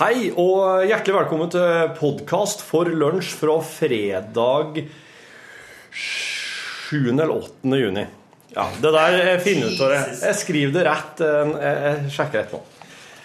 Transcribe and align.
Hei 0.00 0.30
og 0.32 0.86
hjertelig 0.88 1.12
velkommen 1.12 1.50
til 1.52 1.90
podkast 1.98 2.62
for 2.64 2.88
lunsj 2.88 3.34
fra 3.36 3.58
fredag 3.64 4.78
7. 5.92 7.10
eller 7.10 7.34
8. 7.34 7.74
juni. 7.82 8.06
Ja, 8.54 8.64
det 8.80 8.92
der 8.96 9.16
jeg 9.18 9.42
finner 9.44 9.74
ut 9.74 9.82
av 9.84 9.92
det. 9.92 10.00
Jeg 10.24 10.38
skriver 10.40 10.72
det 10.78 10.86
rett. 10.88 11.20
eh, 11.26 11.52
Jeg 11.66 11.82
jeg 11.84 12.14
sjekker 12.16 12.40
rett 12.40 12.54
nå. 12.56 12.62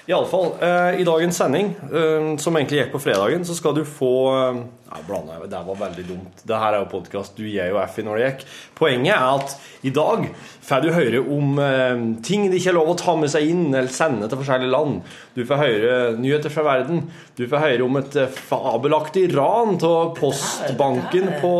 Iallfall, 0.05 0.51
eh, 0.61 0.99
i 1.01 1.03
dagens 1.03 1.37
sending, 1.37 1.71
eh, 1.81 2.37
som 2.37 2.55
egentlig 2.55 2.83
gikk 2.83 2.91
på 2.93 3.01
fredagen, 3.01 3.45
så 3.45 3.55
skal 3.57 3.73
du 3.73 3.81
få 3.89 4.11
eh, 4.37 4.59
blanda 5.07 5.39
Det 5.49 5.61
var 5.65 5.79
veldig 5.79 6.05
dumt. 6.07 6.43
Det 6.43 6.59
her 6.61 6.73
er 6.73 6.83
jo 6.83 6.91
podkast. 6.91 7.33
Du 7.35 7.43
gir 7.47 7.71
jo 7.71 7.79
F 7.81 7.97
i 7.99 8.05
når 8.05 8.19
det 8.19 8.27
gikk. 8.27 8.45
Poenget 8.77 9.15
er 9.15 9.25
at 9.31 9.55
i 9.81 9.89
dag 9.89 10.27
får 10.65 10.85
du 10.85 10.91
høre 10.93 11.23
om 11.25 11.57
eh, 11.57 12.05
ting 12.21 12.45
de 12.51 12.59
ikke 12.59 12.69
er 12.75 12.77
lov 12.77 12.93
å 12.93 12.99
ta 13.01 13.15
med 13.17 13.33
seg 13.33 13.49
inn 13.49 13.65
eller 13.71 13.89
sende 13.89 14.29
til 14.29 14.43
forskjellige 14.43 14.75
land. 14.75 15.01
Du 15.33 15.41
får 15.41 15.63
høre 15.63 15.97
nyheter 16.21 16.53
fra 16.53 16.67
verden. 16.69 17.07
Du 17.33 17.47
får 17.49 17.65
høre 17.65 17.89
om 17.89 17.97
et 17.97 18.21
eh, 18.21 18.39
fabelaktig 18.51 19.27
ran 19.33 19.79
av 19.81 20.13
postbanken 20.21 21.33
på 21.41 21.55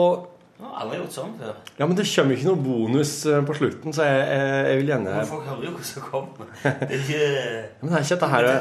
Jeg 0.66 0.72
har 0.74 0.86
aldri 0.86 0.98
gjort 0.98 1.14
sånn 1.16 1.34
før. 1.40 1.58
Ja, 1.78 1.86
men 1.86 1.98
det 1.98 2.06
kommer 2.10 2.34
jo 2.34 2.40
ikke 2.40 2.48
noe 2.50 2.62
bonus 2.66 3.12
eh, 3.30 3.42
på 3.46 3.56
slutten, 3.60 3.94
så 3.96 4.08
jeg, 4.08 4.24
jeg, 4.32 4.64
jeg 4.70 4.80
vil 4.82 4.90
gjerne 4.92 5.14
Men 5.14 5.30
folk 5.30 5.46
hører 5.52 5.68
jo 5.68 5.74
hva 5.76 5.86
som 5.90 6.08
kommer. 6.10 6.50
Det 6.64 6.88
er 6.88 7.04
ikke 7.04 7.28
Men 7.86 7.94
er 7.94 8.08
ikke 8.08 8.16
dette 8.16 8.32
her 8.34 8.48
Det 8.48 8.56
Er 8.56 8.58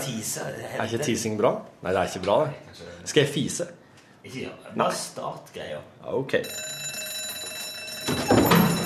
er 0.53 0.77
er 0.85 0.93
ikke 0.93 1.05
teasing 1.09 1.41
bra? 1.41 1.55
Nei, 1.83 1.95
det 1.97 2.03
er 2.03 2.13
ikke 2.13 2.25
bra, 2.27 2.37
det. 2.45 2.85
Skal 3.09 3.25
jeg 3.25 3.33
fise? 3.33 3.69
Ikke 4.25 4.45
gjør 4.45 4.55
det. 4.67 4.77
Bare 4.85 4.99
start 5.01 5.55
greia. 5.57 5.81
OK. 6.13 6.39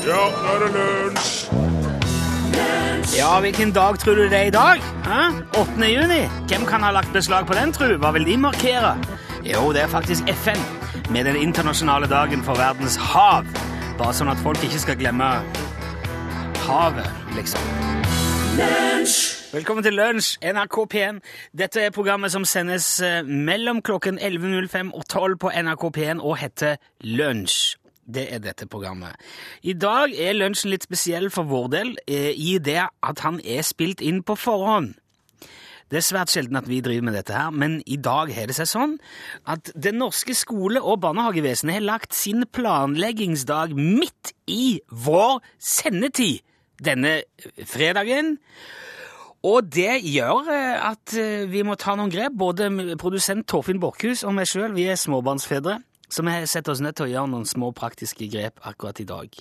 Ja, 0.09 0.23
nå 0.39 0.55
er 0.55 0.65
det 0.65 0.71
lunsj! 0.79 1.35
Ja, 3.19 3.41
hvilken 3.41 3.73
dag 3.75 3.99
tror 3.99 4.15
du 4.15 4.23
det 4.29 4.39
er 4.39 4.49
i 4.49 4.55
dag? 4.55 4.83
Hæ? 5.07 5.23
8. 5.59 5.87
juni? 5.91 6.21
Hvem 6.49 6.67
kan 6.71 6.83
ha 6.87 6.91
lagt 6.95 7.13
beslag 7.13 7.47
på 7.47 7.55
den, 7.59 7.73
tru? 7.73 7.97
Hva 7.99 8.13
vil 8.15 8.27
de 8.27 8.37
markere? 8.39 8.95
Jo, 9.47 9.73
det 9.73 9.83
er 9.83 9.91
faktisk 9.91 10.29
FN, 10.29 10.61
med 11.11 11.25
den 11.25 11.37
internasjonale 11.37 12.07
dagen 12.07 12.43
for 12.45 12.55
verdens 12.55 12.97
hav. 13.01 13.47
Bare 13.99 14.15
sånn 14.15 14.29
at 14.29 14.41
folk 14.45 14.61
ikke 14.65 14.81
skal 14.83 14.99
glemme 15.01 15.29
havet, 16.67 17.09
liksom. 17.37 17.65
Velkommen 19.53 19.87
til 19.87 19.97
Lunsj, 19.97 20.37
NRK 20.45 20.77
P1. 20.93 21.21
Dette 21.57 21.87
er 21.87 21.95
programmet 21.95 22.35
som 22.35 22.45
sendes 22.45 22.99
eh, 23.01 23.23
mellom 23.25 23.81
klokken 23.83 24.19
11.05 24.21 24.93
og 24.93 25.07
12 25.09 25.37
på 25.41 25.53
NRK 25.57 25.89
P1 25.97 26.21
og 26.21 26.37
heter 26.43 26.77
Lunsj. 27.01 27.79
Det 28.09 28.27
er 28.35 28.41
dette 28.45 28.69
programmet. 28.69 29.17
I 29.63 29.75
dag 29.77 30.13
er 30.17 30.37
lunsjen 30.37 30.73
litt 30.73 30.87
spesiell 30.89 31.29
for 31.33 31.49
vår 31.49 31.69
del, 31.73 31.97
eh, 32.09 32.33
i 32.37 32.59
det 32.61 32.81
at 32.85 33.25
han 33.25 33.41
er 33.45 33.65
spilt 33.65 34.05
inn 34.05 34.23
på 34.25 34.37
forhånd. 34.37 34.95
Det 35.89 36.01
er 36.01 36.05
svært 36.05 36.33
sjelden 36.33 36.59
at 36.61 36.69
vi 36.69 36.83
driver 36.85 37.07
med 37.09 37.17
dette 37.17 37.33
her, 37.33 37.51
men 37.51 37.79
i 37.89 37.97
dag 37.97 38.33
har 38.37 38.51
det 38.51 38.57
seg 38.59 38.69
sånn 38.69 38.99
at 39.49 39.71
det 39.73 39.95
norske 39.97 40.37
skole- 40.37 40.83
og 40.85 41.01
barnehagevesenet 41.05 41.79
har 41.79 41.87
lagt 41.87 42.17
sin 42.17 42.45
planleggingsdag 42.45 43.73
midt 43.77 44.35
i 44.53 44.81
vår 44.93 45.41
sendetid 45.57 46.45
denne 46.85 47.23
fredagen. 47.67 48.37
Og 49.47 49.69
det 49.71 50.01
gjør 50.03 50.51
eh, 50.51 50.89
at 50.91 51.15
eh, 51.17 51.47
vi 51.51 51.63
må 51.67 51.79
ta 51.79 51.95
noen 51.97 52.11
grep. 52.11 52.35
Både 52.39 52.69
produsent 52.99 53.47
Torfinn 53.49 53.81
Borchhus 53.81 54.25
og 54.27 54.35
meg 54.35 54.51
sjøl, 54.51 54.75
vi 54.75 54.89
er 54.91 54.99
småbarnsfedre. 54.99 55.79
Så 56.09 56.25
vi 56.25 56.33
har 56.33 56.47
sett 56.49 56.69
oss 56.73 56.81
nødt 56.81 56.97
til 56.97 57.09
å 57.09 57.11
gjøre 57.11 57.31
noen 57.35 57.49
små 57.49 57.69
praktiske 57.77 58.31
grep 58.33 58.63
akkurat 58.67 59.01
i 59.03 59.07
dag. 59.09 59.35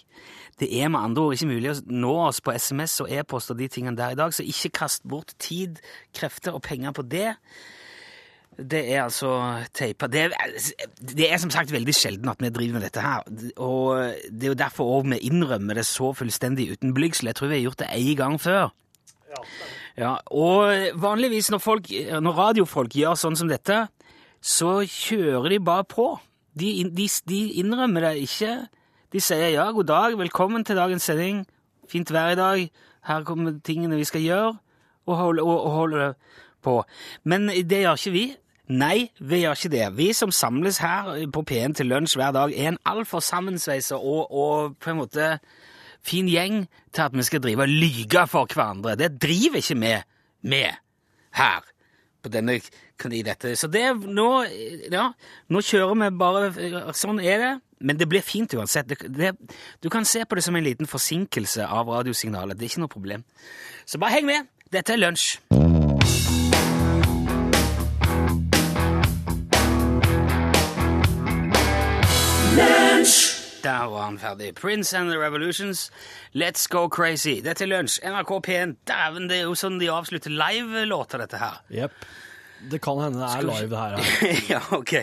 Det 0.59 0.67
er 0.67 0.91
med 0.91 0.99
andre 0.99 1.23
ord 1.23 1.37
ikke 1.37 1.47
mulig 1.53 1.71
å 1.71 1.79
nå 1.87 2.13
oss 2.25 2.41
på 2.43 2.51
SMS 2.51 2.97
og 3.05 3.11
e-post 3.13 3.53
og 3.53 3.59
de 3.61 3.69
tingene 3.71 3.95
der 3.97 4.15
i 4.15 4.19
dag, 4.19 4.35
så 4.35 4.43
ikke 4.43 4.73
kast 4.81 5.05
bort 5.07 5.31
tid, 5.39 5.79
krefter 6.17 6.57
og 6.57 6.65
penger 6.67 6.95
på 6.97 7.07
det. 7.07 7.31
Det 8.57 8.81
er 8.89 9.03
altså 9.03 9.29
teipa 9.77 10.09
det, 10.09 10.31
det 10.97 11.27
er 11.29 11.37
som 11.37 11.51
sagt 11.53 11.71
veldig 11.71 11.93
sjelden 11.93 12.31
at 12.31 12.41
vi 12.41 12.49
driver 12.49 12.79
med 12.79 12.87
dette 12.87 13.03
her. 13.05 13.23
Og 13.61 14.17
det 14.33 14.49
er 14.49 14.55
jo 14.55 14.59
derfor 14.59 14.93
også 14.97 15.13
vi 15.13 15.23
innrømmer 15.29 15.77
det 15.77 15.85
så 15.87 16.09
fullstendig 16.17 16.71
uten 16.73 16.95
blygsel. 16.97 17.29
Jeg 17.29 17.37
tror 17.37 17.53
vi 17.53 17.59
har 17.61 17.67
gjort 17.69 17.83
det 17.85 17.91
én 17.93 18.15
gang 18.17 18.39
før. 18.41 18.73
Ja, 19.97 20.17
og 20.33 20.73
vanligvis 20.99 21.51
når, 21.53 21.61
folk, 21.61 21.91
når 22.21 22.41
radiofolk 22.41 22.97
gjør 22.97 23.15
sånn 23.17 23.37
som 23.37 23.49
dette, 23.49 23.85
så 24.41 24.81
kjører 24.83 25.53
de 25.53 25.61
bare 25.61 25.85
på. 25.89 26.15
De, 26.57 26.71
de, 26.97 27.07
de 27.29 27.39
innrømmer 27.61 28.07
det 28.07 28.25
ikke. 28.25 28.53
De 29.13 29.21
sier 29.21 29.53
ja, 29.53 29.69
god 29.71 29.87
dag, 29.89 30.17
velkommen 30.19 30.65
til 30.65 30.79
dagens 30.79 31.05
sending. 31.07 31.45
Fint 31.91 32.11
vær 32.13 32.33
i 32.33 32.39
dag. 32.39 32.65
Her 33.07 33.23
kommer 33.23 33.59
tingene 33.63 33.99
vi 33.99 34.07
skal 34.07 34.21
gjøre, 34.21 34.57
og 35.05 35.15
holde, 35.15 35.43
og, 35.43 35.61
og 35.63 35.71
holde 35.71 36.09
på. 36.63 36.81
Men 37.23 37.47
det 37.47 37.83
gjør 37.83 37.99
ikke 37.99 38.15
vi. 38.15 38.25
Nei, 38.67 39.07
vi 39.19 39.43
gjør 39.45 39.55
ikke 39.55 39.71
det. 39.71 39.85
Vi 39.95 40.09
som 40.13 40.31
samles 40.31 40.81
her 40.83 41.13
på 41.33 41.45
P1 41.47 41.77
til 41.79 41.87
lunsj 41.87 42.17
hver 42.19 42.33
dag, 42.35 42.51
er 42.51 42.73
en 42.73 42.81
altfor 42.85 43.23
sammensveisa 43.23 43.95
og, 43.95 44.27
og 44.31 44.75
på 44.83 44.91
en 44.91 44.99
måte 44.99 45.29
fin 46.03 46.27
gjeng 46.27 46.65
til 46.91 47.05
at 47.05 47.15
vi 47.15 47.23
skal 47.23 47.43
drive 47.43 47.63
og 47.63 47.71
lyge 47.71 48.27
for 48.27 48.49
hverandre. 48.53 48.97
Det 48.99 49.15
driver 49.21 49.61
ikke 49.61 49.79
vi 49.79 49.95
med 50.41 50.83
her 51.37 51.63
på 52.27 52.33
denne, 52.33 52.59
i 52.59 53.23
dette. 53.25 53.55
Så 53.57 53.69
det 53.71 53.83
er 53.89 53.95
nå, 53.95 54.27
ja, 54.91 55.09
nå 55.49 55.63
kjører 55.63 55.95
vi 56.01 56.11
bare 56.17 56.93
Sånn 56.97 57.21
er 57.23 57.41
det. 57.43 57.53
Men 57.79 57.97
det 57.99 58.07
blir 58.09 58.25
fint 58.25 58.53
uansett. 58.57 58.89
Det, 58.89 58.97
det, 59.13 59.35
du 59.85 59.89
kan 59.93 60.05
se 60.05 60.23
på 60.25 60.37
det 60.37 60.43
som 60.45 60.55
en 60.57 60.65
liten 60.65 60.89
forsinkelse 60.89 61.67
av 61.67 61.91
radiosignalet. 61.93 62.57
Det 62.57 62.65
er 62.65 62.73
ikke 62.73 62.85
noe 62.87 62.93
problem. 62.93 63.25
Så 63.85 64.01
bare 64.01 64.17
heng 64.17 64.29
med. 64.29 64.49
Dette 64.73 64.97
er 64.97 65.03
lunsj. 65.03 65.37
Der 73.67 73.89
var 73.91 74.05
han 74.05 74.19
ferdig. 74.19 74.53
Prince 74.55 74.97
and 74.97 75.11
the 75.11 75.19
Revolutions, 75.19 75.91
Let's 76.33 76.67
Go 76.71 76.87
Crazy. 76.87 77.41
Dette 77.43 77.65
er 77.65 77.71
lunsj. 77.73 77.99
NRK 78.07 78.31
P1. 78.47 78.77
Dæven, 78.87 79.27
det 79.27 79.41
er 79.41 79.49
jo 79.49 79.57
sånn 79.59 79.75
de 79.81 79.89
avslutter 79.91 80.31
live-låter, 80.31 81.19
dette 81.19 81.41
her. 81.41 81.59
Jepp. 81.73 81.97
Det 82.71 82.79
kan 82.81 83.01
hende 83.03 83.19
det 83.21 83.27
er 83.27 83.43
live, 83.45 83.69
det 83.69 83.77
her. 83.77 83.97
her. 83.97 84.39
ja, 84.53 84.61
ok. 84.71 84.93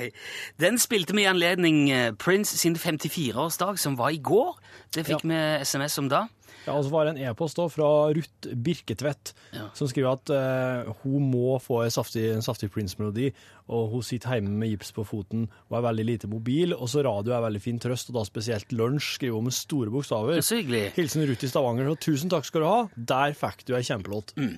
Den 0.60 0.80
spilte 0.80 1.14
vi 1.14 1.26
i 1.26 1.28
anledning 1.30 1.84
eh, 1.92 2.08
Prince 2.18 2.56
sin 2.58 2.74
54-årsdag, 2.80 3.76
som 3.78 3.98
var 4.00 4.16
i 4.16 4.18
går. 4.18 4.56
Det 4.96 5.04
fikk 5.06 5.28
vi 5.28 5.42
SMS 5.62 5.98
om 6.00 6.08
da. 6.10 6.24
Ja, 6.66 6.72
og 6.78 6.84
så 6.86 6.90
var 6.90 7.04
det 7.08 7.14
en 7.16 7.22
e-post 7.28 7.58
fra 7.74 7.88
Ruth 8.16 8.48
Birketvedt, 8.64 9.32
Ja. 9.52 9.68
som 9.74 9.88
skriver 9.90 10.12
at 10.16 10.30
eh, 10.32 10.92
hun 11.02 11.30
må 11.30 11.58
få 11.60 11.82
en 11.84 11.90
saftig, 11.92 12.30
en 12.34 12.42
saftig 12.42 12.70
Prince-melodi, 12.72 13.32
og 13.68 13.90
hun 13.92 14.02
sitter 14.02 14.36
hjemme 14.38 14.50
med 14.60 14.70
gips 14.74 14.92
på 14.96 15.04
foten 15.06 15.46
og 15.70 15.78
er 15.78 15.84
veldig 15.88 16.04
lite 16.08 16.28
mobil, 16.28 16.74
og 16.74 16.88
så 16.88 17.04
radio 17.04 17.32
er 17.36 17.44
veldig 17.46 17.60
fin 17.62 17.78
trøst, 17.80 18.08
og 18.10 18.18
da 18.18 18.24
spesielt 18.28 18.72
lunsj, 18.72 19.14
skriver 19.18 19.34
hun 19.38 19.44
med 19.50 19.56
store 19.56 19.90
bokstaver. 19.92 20.40
Så 20.44 20.60
hyggelig. 20.62 20.92
Hilsen 20.96 21.26
Ruth 21.28 21.44
i 21.44 21.48
Stavanger, 21.52 21.88
og 21.92 22.00
tusen 22.00 22.30
takk 22.32 22.44
skal 22.48 22.64
du 22.64 22.66
ha. 22.68 22.80
Der 22.96 23.32
fikk 23.36 23.64
du 23.68 23.74
ei 23.76 23.82
kjempelåt. 23.84 24.32
Eh, 24.40 24.56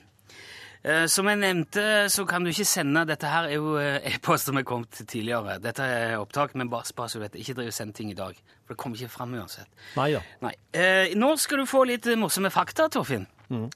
Som 1.10 1.26
jeg 1.26 1.40
nevnte, 1.40 1.82
så 2.14 2.22
kan 2.30 2.44
du 2.46 2.52
ikke 2.52 2.64
sende 2.68 3.02
Dette 3.08 3.26
her 3.26 3.48
er 3.48 3.56
jo 3.56 3.72
eh, 3.80 3.96
e-post 4.12 4.46
som 4.46 4.56
er 4.60 4.62
kommet 4.68 4.94
tidligere. 5.10 5.56
Dette 5.58 5.82
er 5.82 6.12
opptak, 6.20 6.54
men 6.54 6.70
bare, 6.70 6.86
så 6.86 7.18
du 7.18 7.24
vet. 7.24 7.34
Ikke 7.34 7.56
driv 7.58 7.72
og 7.72 7.74
send 7.74 7.94
ting 7.96 8.12
i 8.12 8.14
dag. 8.18 8.36
For 8.66 8.74
det 8.74 8.78
kommer 8.78 8.96
ikke 9.00 9.10
fram 9.16 9.34
uansett. 9.34 9.66
Nei 9.96 10.12
ja. 10.12 10.20
Nei. 10.44 10.52
Eh, 10.78 11.14
nå 11.18 11.32
skal 11.42 11.64
du 11.64 11.66
få 11.66 11.82
litt 11.90 12.06
eh, 12.06 12.14
morsomme 12.20 12.52
fakta, 12.54 12.86
Torfinn. 12.94 13.26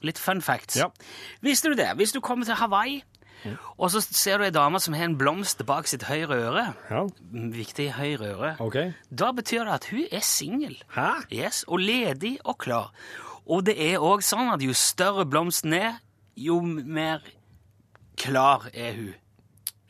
Litt 0.03 0.19
fun 0.19 0.39
facts. 0.43 0.75
Ja. 0.79 0.87
Visste 1.43 1.71
du 1.71 1.75
det? 1.79 1.89
Hvis 1.99 2.11
du 2.15 2.21
kommer 2.23 2.47
til 2.47 2.55
Hawaii, 2.59 3.01
og 3.79 3.87
så 3.89 4.01
ser 4.05 4.37
du 4.37 4.43
ei 4.45 4.51
dame 4.53 4.77
som 4.83 4.93
har 4.93 5.07
en 5.07 5.15
blomst 5.17 5.63
bak 5.65 5.87
sitt 5.89 6.03
høyre 6.05 6.35
øre, 6.45 6.65
Ja, 6.91 6.99
mm, 7.07 7.47
viktig 7.55 7.87
høyre 7.97 8.27
øre, 8.35 8.51
ok. 8.61 8.75
da 9.09 9.31
betyr 9.33 9.63
det 9.65 9.73
at 9.79 9.87
hun 9.89 10.03
er 10.11 10.21
singel. 10.21 10.75
Yes, 11.33 11.63
og 11.67 11.79
ledig 11.81 12.35
og 12.45 12.59
klar. 12.61 12.91
Og 13.49 13.63
det 13.65 13.75
er 13.81 13.97
òg 14.03 14.21
sånn 14.21 14.51
at 14.53 14.61
jo 14.61 14.75
større 14.77 15.25
blomsten 15.25 15.73
er, 15.73 15.97
jo 16.35 16.61
mer 16.61 17.21
klar 18.17 18.69
er 18.73 18.93
hun. 18.97 19.13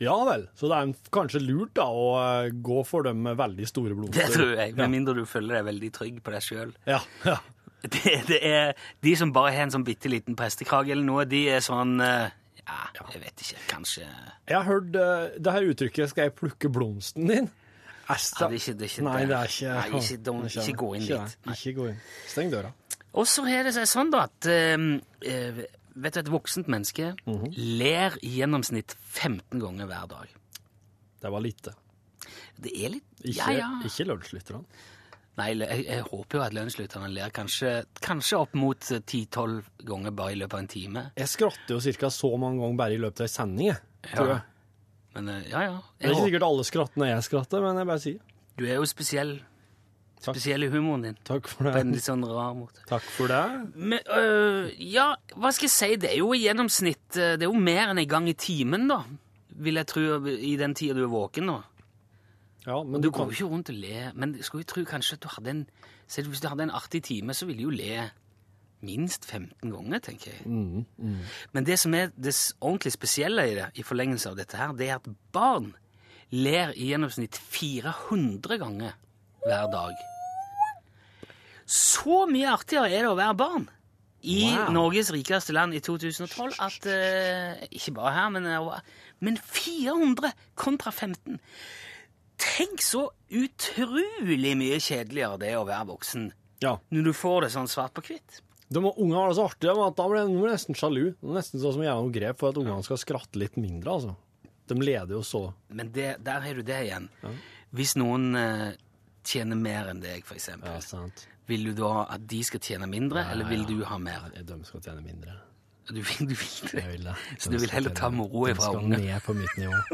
Ja 0.02 0.16
vel, 0.26 0.48
så 0.58 0.66
det 0.66 0.78
er 0.80 0.92
kanskje 1.14 1.40
lurt 1.44 1.74
da 1.78 1.84
å 1.86 2.06
eh, 2.18 2.48
gå 2.50 2.80
for 2.88 3.04
dem 3.06 3.20
med 3.22 3.36
veldig 3.38 3.66
store 3.70 3.94
blomster. 3.94 4.26
Det 4.26 4.34
tror 4.34 4.54
jeg, 4.56 4.72
Ja. 4.72 4.76
med 4.82 4.90
mindre 4.90 5.14
du 5.14 5.24
føler 5.30 5.60
deg 5.60 5.64
veldig 5.68 5.90
trygg 5.94 6.22
på 6.26 6.32
deg 6.34 6.42
sjøl. 6.42 6.72
Ja, 6.86 7.00
ja. 7.24 7.38
Det, 7.82 8.12
det 8.28 8.36
er 8.46 8.76
de 9.02 9.12
som 9.18 9.32
bare 9.34 9.50
har 9.56 9.64
en 9.64 9.72
sånn 9.74 9.82
bitte 9.82 10.06
liten 10.06 10.36
prestekrage 10.38 10.92
eller 10.94 11.02
noe, 11.02 11.24
de 11.26 11.40
er 11.50 11.58
sånn 11.66 11.96
eh, 12.00 12.28
Ja, 12.62 12.76
jeg 13.10 13.22
vet 13.24 13.42
ikke, 13.42 13.58
kanskje 13.72 14.04
Jeg 14.06 14.54
har 14.54 14.62
hørt 14.68 14.94
eh, 14.94 15.32
det 15.42 15.50
her 15.56 15.66
uttrykket 15.66 16.08
'skal 16.12 16.28
jeg 16.28 16.34
plukke 16.38 16.70
blomsten 16.70 17.26
din'? 17.26 17.48
Ja, 18.08 18.14
det 18.14 18.46
er 18.46 18.54
ikke- 18.54 18.76
det 18.78 18.86
er 18.86 18.92
ikke 18.92 19.02
Nei, 19.08 19.24
det. 19.26 19.34
er 19.34 19.50
ikke 19.50 19.72
Nei, 19.74 19.98
ikke- 19.98 20.22
de, 20.22 20.30
er 20.30 20.62
ikke 20.62 20.78
gå 20.78 20.94
inn 20.94 21.02
ikke 21.02 21.18
dit. 21.24 21.36
Ikke 21.56 21.74
gå 21.80 21.88
inn. 21.90 21.98
Steng 22.28 22.50
døra. 22.54 22.72
Og 23.14 23.26
så 23.26 23.44
har 23.50 23.62
det 23.64 23.74
seg 23.74 23.86
sånn, 23.90 24.10
da, 24.14 24.22
at 24.30 24.46
eh, 24.46 25.66
Vet 25.94 26.14
du, 26.14 26.20
et 26.20 26.30
voksent 26.32 26.68
menneske 26.72 27.12
Mhm. 27.26 27.52
ler 27.78 28.16
i 28.22 28.30
gjennomsnitt 28.40 28.94
15 29.12 29.60
ganger 29.60 29.86
hver 29.86 30.08
dag. 30.08 30.28
Det 31.20 31.30
var 31.30 31.40
lite. 31.44 31.74
Det 32.60 32.72
er 32.72 32.88
litt 32.90 33.04
Ikke, 33.22 33.36
Ja, 33.36 33.50
ja. 33.52 33.68
ikke 33.84 34.06
lunsjlytterne. 34.08 34.64
Nei, 35.38 35.54
jeg, 35.54 35.84
jeg 35.86 36.02
håper 36.02 36.38
jo 36.38 36.42
at 36.44 36.52
lønnslytterne 36.52 37.08
ler 37.14 37.30
kanskje, 37.30 37.84
kanskje 38.02 38.38
opp 38.38 38.54
mot 38.54 38.78
10-12 38.80 39.62
ganger 39.84 40.10
bare 40.12 40.32
i 40.32 40.34
løpet 40.36 40.54
av 40.54 40.60
en 40.60 40.68
time. 40.68 41.04
Jeg 41.16 41.28
skratter 41.28 41.68
jo 41.78 41.80
ca. 41.80 42.10
så 42.10 42.36
mange 42.38 42.60
ganger 42.60 42.76
bare 42.76 42.92
i 42.94 42.98
løpet 42.98 43.20
av 43.20 43.24
ei 43.24 43.32
sending, 43.32 43.66
jeg, 43.68 43.78
tror 44.14 44.26
Ja. 44.28 44.34
jeg. 44.34 44.42
Men 45.14 45.26
ja, 45.28 45.60
ja, 45.60 45.60
ja. 45.70 45.78
Det 46.00 46.08
er 46.10 46.14
ikke 46.14 46.26
sikkert 46.32 46.42
alle 46.48 46.64
skratter 46.64 46.96
når 47.00 47.06
jeg 47.14 47.22
skratter, 47.30 47.60
men 47.62 47.76
jeg 47.76 47.86
bare 47.86 48.00
sier 48.00 48.20
du 48.58 48.64
er 48.66 48.74
jo 48.76 48.84
spesiell. 48.84 49.40
Takk. 50.22 50.36
spesielle 50.36 50.68
humoren 50.70 51.02
din. 51.02 51.16
takk 51.26 51.48
for 51.50 51.64
På 51.66 51.76
en 51.78 51.90
det. 51.90 51.96
litt 51.98 52.04
sånn 52.06 52.22
rar 52.24 52.54
måte. 52.54 52.84
Takk 52.86 53.02
for 53.02 53.26
det. 53.32 53.42
Men, 53.74 53.98
øh, 54.06 54.70
ja, 54.78 55.08
hva 55.34 55.50
skal 55.52 55.66
jeg 55.66 55.74
si? 55.74 55.96
Det 55.96 56.10
er 56.12 56.18
jo 56.20 56.32
i 56.32 56.44
gjennomsnitt 56.44 57.16
øh, 57.18 57.34
Det 57.38 57.42
er 57.42 57.50
jo 57.50 57.58
mer 57.58 57.90
enn 57.90 57.98
en 57.98 58.08
gang 58.08 58.28
i 58.30 58.34
timen, 58.38 58.86
da. 58.88 59.00
Vil 59.62 59.74
jeg 59.80 59.86
tro, 59.90 60.00
i 60.26 60.54
den 60.56 60.74
tida 60.78 60.94
du 60.94 61.02
er 61.04 61.10
våken 61.12 61.46
nå. 61.50 61.58
Ja, 62.66 62.78
men 62.82 63.00
Du 63.02 63.08
du 63.08 63.10
går 63.10 63.26
jo 63.26 63.30
ikke 63.34 63.50
rundt 63.50 63.70
og 63.70 63.74
le, 63.82 64.12
men 64.14 64.36
skulle 64.42 64.62
jo 64.62 64.70
tro 64.74 64.84
kanskje 64.84 65.14
at 65.18 65.22
du 65.22 65.28
hadde 65.28 65.50
en 65.50 65.66
Se, 66.06 66.22
Hvis 66.22 66.40
du 66.40 66.48
hadde 66.48 66.62
en 66.62 66.70
artig 66.70 67.02
time, 67.02 67.32
så 67.34 67.46
ville 67.46 67.58
du 67.58 67.70
jo 67.70 67.70
le 67.70 68.10
minst 68.82 69.24
15 69.24 69.70
ganger, 69.72 69.98
tenker 69.98 70.30
jeg. 70.32 70.46
Mm, 70.46 70.84
Men 71.52 71.64
det 71.64 71.78
som 71.78 71.94
er 71.94 72.10
det 72.18 72.34
ordentlig 72.60 72.92
spesielle 72.92 73.42
i 73.50 73.54
det, 73.54 73.68
i 73.78 73.82
forlengelse 73.82 74.28
av 74.28 74.36
dette 74.36 74.56
her, 74.58 74.72
det 74.76 74.88
er 74.90 74.94
at 74.96 75.06
barn 75.32 75.72
ler 76.30 76.72
i 76.76 76.90
gjennomsnitt 76.90 77.38
400 77.38 78.58
ganger 78.58 78.92
hver 79.46 79.70
dag. 79.72 79.94
Så 81.72 82.24
mye 82.28 82.50
artigere 82.52 82.90
er 82.92 83.06
det 83.06 83.12
å 83.12 83.16
være 83.18 83.36
barn 83.38 83.68
i 84.22 84.42
Wow. 84.52 84.68
Norges 84.76 85.08
rikeste 85.10 85.54
land 85.56 85.74
i 85.74 85.80
2012 85.82 86.58
at 86.62 86.84
uh, 86.86 87.62
Ikke 87.74 87.94
bare 87.96 88.12
her, 88.14 88.28
men, 88.36 88.44
uh, 88.46 88.76
men 89.24 89.38
400 89.40 90.30
kontra 90.54 90.92
15. 90.94 91.40
Tenk 92.42 92.82
så 92.84 93.08
utrolig 93.34 94.52
mye 94.58 94.78
kjedeligere 94.82 95.40
det 95.42 95.50
er 95.52 95.58
å 95.60 95.66
være 95.66 95.88
voksen 95.90 96.28
Ja. 96.62 96.76
når 96.94 97.08
du 97.08 97.12
får 97.18 97.46
det 97.46 97.50
sånn 97.56 97.70
svart 97.70 97.94
på 97.98 98.04
hvitt. 98.06 98.40
De 98.72 98.80
ungene 98.80 99.18
har 99.18 99.28
det 99.32 99.36
så 99.40 99.48
artig 99.50 99.68
at 99.72 99.96
da 99.98 100.06
blir 100.08 100.22
de 100.30 100.46
nesten 100.48 100.78
sjalu. 100.78 101.02
Det 101.18 101.28
er 101.28 101.36
nesten 101.40 101.60
sånn 101.60 101.74
som 101.74 101.82
å 101.82 101.88
gjøre 101.88 102.04
noe 102.06 102.14
grep 102.14 102.38
for 102.40 102.52
at 102.54 102.60
ungene 102.62 102.86
skal 102.86 103.00
skratte 103.02 103.40
litt 103.42 103.58
mindre, 103.60 103.98
altså. 103.98 104.14
De 104.70 104.78
leder 104.78 105.12
jo 105.18 105.20
så. 105.26 105.42
Men 105.68 105.90
det, 105.92 106.14
der 106.24 106.40
har 106.46 106.54
du 106.56 106.62
det 106.64 106.78
igjen. 106.86 107.10
Hvis 107.74 107.96
noen 108.00 108.30
uh, 108.38 108.70
tjener 109.28 109.58
mer 109.60 109.90
enn 109.92 110.00
deg, 110.00 110.24
for 110.24 110.38
eksempel, 110.38 110.70
Ja, 110.72 110.80
sant. 110.80 111.26
Vil 111.52 111.62
du 111.68 111.72
da 111.84 111.92
at 112.16 112.22
de 112.32 112.40
skal 112.48 112.60
tjene 112.64 112.86
mindre, 112.90 113.20
eller 113.32 113.44
vil 113.52 113.62
du 113.68 113.76
ha 113.88 113.96
mer? 114.00 114.20
De 114.40 114.56
skal 114.68 114.80
tjene 114.88 115.02
mindre. 115.04 115.32
Du 115.92 115.98
vil, 115.98 116.28
du 116.30 116.34
vil 116.38 116.70
det. 116.70 116.82
Vil 116.92 117.04
det. 117.08 117.14
Så 117.42 117.50
du 117.50 117.56
vil 117.58 117.70
heller 117.74 117.90
ta 117.98 118.06
moroa 118.14 118.52
fra 118.54 118.68
ungene? 118.78 118.96
de 118.96 119.00
skal 119.02 119.08
ned 119.08 119.20
på 119.26 119.32
mitt 119.34 119.54
nivå. 119.58 119.74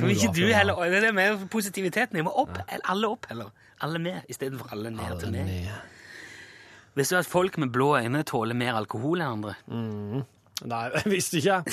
Kan 0.00 0.10
ikke 0.10 0.32
du 0.36 0.44
heller 0.52 0.74
Det 0.90 0.96
er 0.98 1.04
det 1.06 1.14
med 1.16 1.44
positiviteten. 1.50 2.16
Jeg 2.20 2.24
må 2.26 2.32
opp. 2.42 2.58
Alle 2.84 3.06
opp, 3.08 3.26
heller. 3.30 3.48
Alle 3.80 3.98
med, 4.02 4.16
istedenfor 4.28 4.68
alle 4.74 4.90
ned 4.92 5.04
Alle 5.06 5.20
til 5.22 5.30
meg. 5.32 5.44
ned. 5.46 5.68
Visste 6.98 7.14
du 7.16 7.20
at 7.22 7.26
folk 7.30 7.56
med 7.62 7.70
blå 7.72 7.88
øyne 8.02 8.22
tåler 8.28 8.54
mer 8.58 8.74
alkohol 8.82 9.20
enn 9.22 9.30
andre? 9.38 9.54
Nei, 9.70 10.82
jeg 10.98 11.06
visste 11.14 11.36
ikke. 11.40 11.58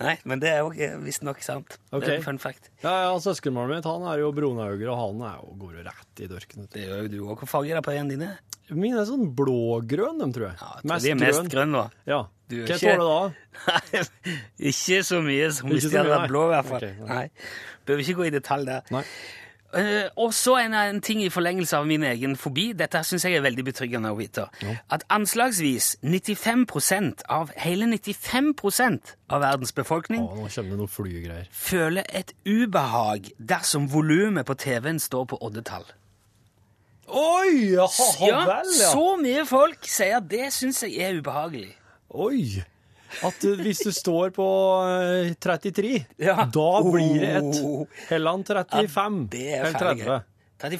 Nei, 0.00 0.16
men 0.26 0.40
det 0.42 0.48
er 0.50 0.58
jo 0.64 0.70
visstnok 1.04 1.38
sant. 1.44 1.76
Det 1.92 2.02
er 2.08 2.16
en 2.16 2.24
fun 2.26 2.38
fact. 2.42 2.70
Ja, 2.82 2.94
ja, 3.06 3.12
Søskenbarnet 3.22 3.76
mitt 3.78 3.86
han 3.86 4.02
er 4.10 4.18
jo 4.24 4.32
brunauger, 4.34 4.88
og 4.90 4.98
han 4.98 5.20
er 5.28 5.36
jo, 5.38 5.52
går 5.60 5.76
jo 5.78 5.84
rett 5.86 6.22
i 6.24 6.26
dørken. 6.32 6.66
Det 6.72 6.82
gjør 6.88 7.04
jo 7.04 7.12
du 7.12 7.18
òg. 7.28 7.38
Hva 7.44 7.46
farge 7.52 7.70
er 7.70 7.78
det 7.78 7.84
på 7.86 7.94
øynene 7.94 8.10
dine? 8.16 8.30
Mine 8.74 9.02
er 9.02 9.06
sånn 9.06 9.28
blågrønn, 9.36 10.18
de, 10.24 10.28
tror 10.34 10.48
jeg. 10.48 10.56
Ja, 10.58 10.72
jeg 10.80 10.88
tror 10.90 11.04
de 11.04 11.12
er 11.14 11.20
mest 11.22 11.50
grønne, 11.52 11.84
da. 11.84 12.10
Ja. 12.10 12.20
Du 12.50 12.56
Hva 12.60 12.74
ikke- 12.76 12.96
tåler 12.98 13.06
da? 13.08 14.02
ikke 14.72 14.98
så 15.06 15.20
mye 15.24 15.46
som 15.56 15.70
hvis 15.70 15.86
de 15.88 15.96
hadde 15.98 16.10
vært 16.12 16.28
blå, 16.32 16.42
i 16.48 16.52
hvert 16.54 16.68
fall. 16.68 16.84
Ok, 16.84 17.08
nei. 17.08 17.24
Behøver 17.86 18.04
ikke 18.04 18.18
gå 18.20 18.26
i 18.28 18.34
detalj 18.34 18.66
der. 18.68 18.82
Nei. 18.94 19.04
Eh, 19.74 20.06
og 20.20 20.34
så 20.34 20.56
en, 20.62 20.74
en 20.78 21.00
ting 21.02 21.22
i 21.24 21.30
forlengelse 21.32 21.76
av 21.76 21.86
min 21.88 22.04
egen 22.06 22.36
fobi. 22.38 22.68
Dette 22.78 23.00
syns 23.06 23.24
jeg 23.26 23.38
er 23.38 23.44
veldig 23.44 23.64
betryggende 23.66 24.12
å 24.14 24.18
vite. 24.18 24.46
At 24.94 25.06
anslagsvis 25.12 25.96
95% 26.04 27.24
av 27.32 27.50
hele 27.58 27.88
95% 27.90 29.14
av 29.34 29.42
verdens 29.42 29.74
befolkning 29.74 30.22
Å, 30.22 30.46
føler 31.50 32.06
et 32.14 32.32
ubehag 32.46 33.32
dersom 33.38 33.88
volumet 33.90 34.46
på 34.46 34.56
TV-en 34.62 35.00
står 35.02 35.26
på 35.34 35.40
oddetall. 35.42 35.86
Oi! 37.08 37.74
Ja, 37.74 37.88
Ja, 38.24 38.44
vel, 38.48 38.70
ja. 38.78 38.92
Så 38.94 39.16
mye 39.20 39.42
folk 39.48 39.84
sier 39.90 40.20
at 40.22 40.30
det 40.30 40.52
syns 40.56 40.82
jeg 40.86 40.96
er 41.04 41.18
ubehagelig. 41.20 41.74
Oi! 42.14 42.62
At 43.22 43.44
hvis 43.60 43.78
du 43.84 43.90
står 43.94 44.30
på 44.34 44.46
eh, 44.88 45.34
33, 45.40 46.06
Ja. 46.18 46.44
da 46.44 46.82
blir 46.82 47.20
det 47.20 47.30
et 47.36 47.62
Oh. 47.64 47.86
Helland 48.10 48.44
35. 48.46 49.28
Det 49.30 49.46
er 49.54 49.64
eller 49.64 49.78
ferdig. 49.78 50.04
30. 50.04 50.22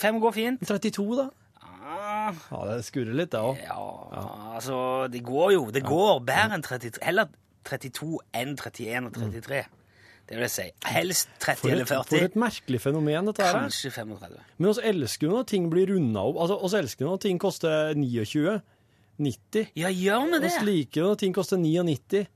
35 0.01 0.21
går 0.21 0.33
fint. 0.35 0.61
32, 0.67 1.17
da? 1.17 1.29
Ah, 1.63 2.33
Ja, 2.51 2.65
det 2.75 2.85
skurrer 2.85 3.15
litt, 3.15 3.31
det 3.31 3.41
òg. 3.41 3.59
Ja, 3.63 4.55
altså 4.57 5.11
Det 5.11 5.23
går 5.25 5.53
jo. 5.53 5.71
Det 5.71 5.83
går 5.85 6.21
bedre 6.25 6.55
enn 6.59 6.63
33. 6.63 6.99
Heller 7.03 7.29
32 7.65 8.19
enn 8.35 8.57
31 8.57 9.07
og 9.07 9.13
33. 9.13 9.65
Det 10.27 10.37
vil 10.39 10.45
jeg 10.47 10.51
si. 10.51 10.71
Helst 10.89 11.29
30 11.39 11.57
For, 11.61 11.69
eller 11.71 11.85
40. 11.85 12.05
for 12.09 12.25
et 12.25 12.35
merkelig 12.41 12.81
fenomen 12.81 13.27
dette 13.29 13.43
her 13.45 13.55
er. 13.59 13.67
Kanskje 13.67 13.91
35. 13.93 14.39
Men 14.59 14.71
oss 14.71 14.79
elsker 14.83 15.27
jo 15.29 15.35
når 15.37 15.47
ting 15.47 15.67
blir 15.71 15.87
runda 15.93 16.21
opp. 16.25 16.37
Altså, 16.41 16.57
oss 16.65 16.73
elsker 16.79 17.05
når 17.05 17.21
ting 17.21 17.39
koster 17.39 17.93
29, 17.95 18.61
90. 19.19 19.69
Ja, 19.79 19.89
gjør 19.89 20.25
vi 20.33 20.41
det? 20.41 20.51
Oss 20.53 20.63
liker 20.67 21.03
når 21.09 21.19
ting 21.21 21.33
koster 21.37 21.57
99. 21.61 22.27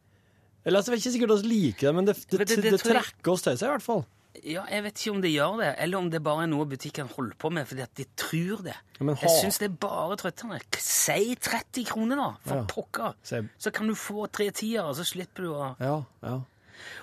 Eller 0.66 0.78
altså, 0.80 0.92
Det 0.92 0.98
er 0.98 1.02
ikke 1.02 1.16
sikkert 1.16 1.42
vi 1.42 1.48
liker 1.48 1.88
det, 1.88 1.94
men 1.94 2.04
det, 2.06 2.14
det, 2.30 2.46
Det- 2.48 2.62
det, 2.62 2.80
trekker 2.82 3.32
oss 3.32 3.42
til 3.42 3.56
seg, 3.56 3.68
i 3.68 3.72
hvert 3.76 3.82
fall. 3.82 4.04
Ja, 4.44 4.62
Jeg 4.70 4.82
vet 4.84 4.94
ikke 5.00 5.10
om 5.16 5.20
det 5.22 5.30
gjør 5.32 5.56
det, 5.58 5.74
eller 5.82 5.98
om 5.98 6.10
det 6.10 6.22
bare 6.22 6.42
er 6.44 6.46
noe 6.46 6.64
butikken 6.68 7.08
holder 7.10 7.34
på 7.40 7.50
med 7.50 7.66
fordi 7.66 7.82
at 7.82 7.94
de 7.98 8.04
tror 8.14 8.62
det. 8.62 8.74
Ja, 9.00 9.14
Jeg 9.14 9.30
syns 9.42 9.58
det 9.58 9.70
er 9.70 9.74
bare 9.80 10.16
trøtterne. 10.16 10.60
Si 10.78 11.34
30 11.34 11.84
kroner, 11.88 12.16
da, 12.16 12.28
for 12.44 12.54
Ja. 12.56 12.64
pokker. 12.64 13.14
Så 13.58 13.72
kan 13.72 13.88
du 13.88 13.94
få 13.94 14.30
tre 14.30 14.50
tiere, 14.50 14.84
og 14.84 14.94
så 14.94 15.02
slipper 15.04 15.42
du 15.42 15.50
å 15.54 15.76
Ja, 15.80 16.04
ja. 16.22 16.40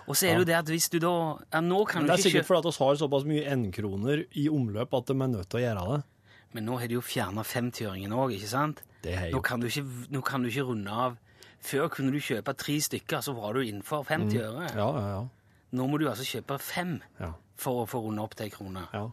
Og 0.08 0.16
så 0.16 0.28
er 0.30 0.38
det 0.38 0.40
jo 0.40 0.46
det 0.46 0.56
at 0.56 0.66
hvis 0.68 0.90
du 0.90 1.00
da 1.00 1.38
Ja, 1.52 1.60
nå 1.60 1.86
kan 1.86 2.04
Men 2.04 2.08
det 2.08 2.14
er 2.14 2.30
ikke 2.30 2.32
sikkert 2.32 2.46
fordi 2.48 2.60
at 2.60 2.66
oss 2.66 2.78
har 2.78 2.96
såpass 2.96 3.26
mye 3.26 3.44
N-kroner 3.52 4.26
i 4.38 4.48
omløp 4.48 4.94
at 4.94 5.06
de 5.08 5.14
er 5.14 5.28
nødt 5.28 5.50
til 5.50 5.60
å 5.60 5.64
gjøre 5.66 5.96
det. 5.98 6.04
Men 6.54 6.66
nå 6.68 6.80
har 6.80 6.88
de 6.88 6.94
jo 6.94 7.02
fjerna 7.02 7.44
50-øringen 7.44 8.14
òg, 8.16 8.32
ikke 8.38 8.48
sant? 8.48 8.82
Det 9.06 9.14
har 9.20 9.32
Nå 9.34 9.42
kan, 9.46 9.62
du 9.62 9.70
ikke, 9.70 9.86
nå 10.10 10.22
kan 10.26 10.44
du 10.44 10.50
ikke 10.50 10.66
runde 10.72 10.92
av. 10.92 11.18
Før 11.66 11.88
kunne 11.94 12.14
du 12.14 12.20
kjøpe 12.22 12.54
tre 12.58 12.76
stykker, 12.82 13.22
så 13.26 13.34
var 13.38 13.54
du 13.58 13.62
innenfor 13.64 14.04
50 14.10 14.42
øre. 14.42 14.68
Ja, 14.74 14.90
ja, 14.98 15.06
ja. 15.16 15.22
Nå 15.76 15.88
må 15.90 15.98
du 16.02 16.08
altså 16.10 16.26
kjøpe 16.28 16.58
fem 16.62 16.98
ja, 17.20 17.32
for 17.60 17.84
å 17.84 17.88
få 17.90 18.04
runde 18.06 18.22
opp 18.24 18.36
til 18.38 18.50
ei 18.50 18.54
krone. 18.54 18.86
ja. 18.94 19.08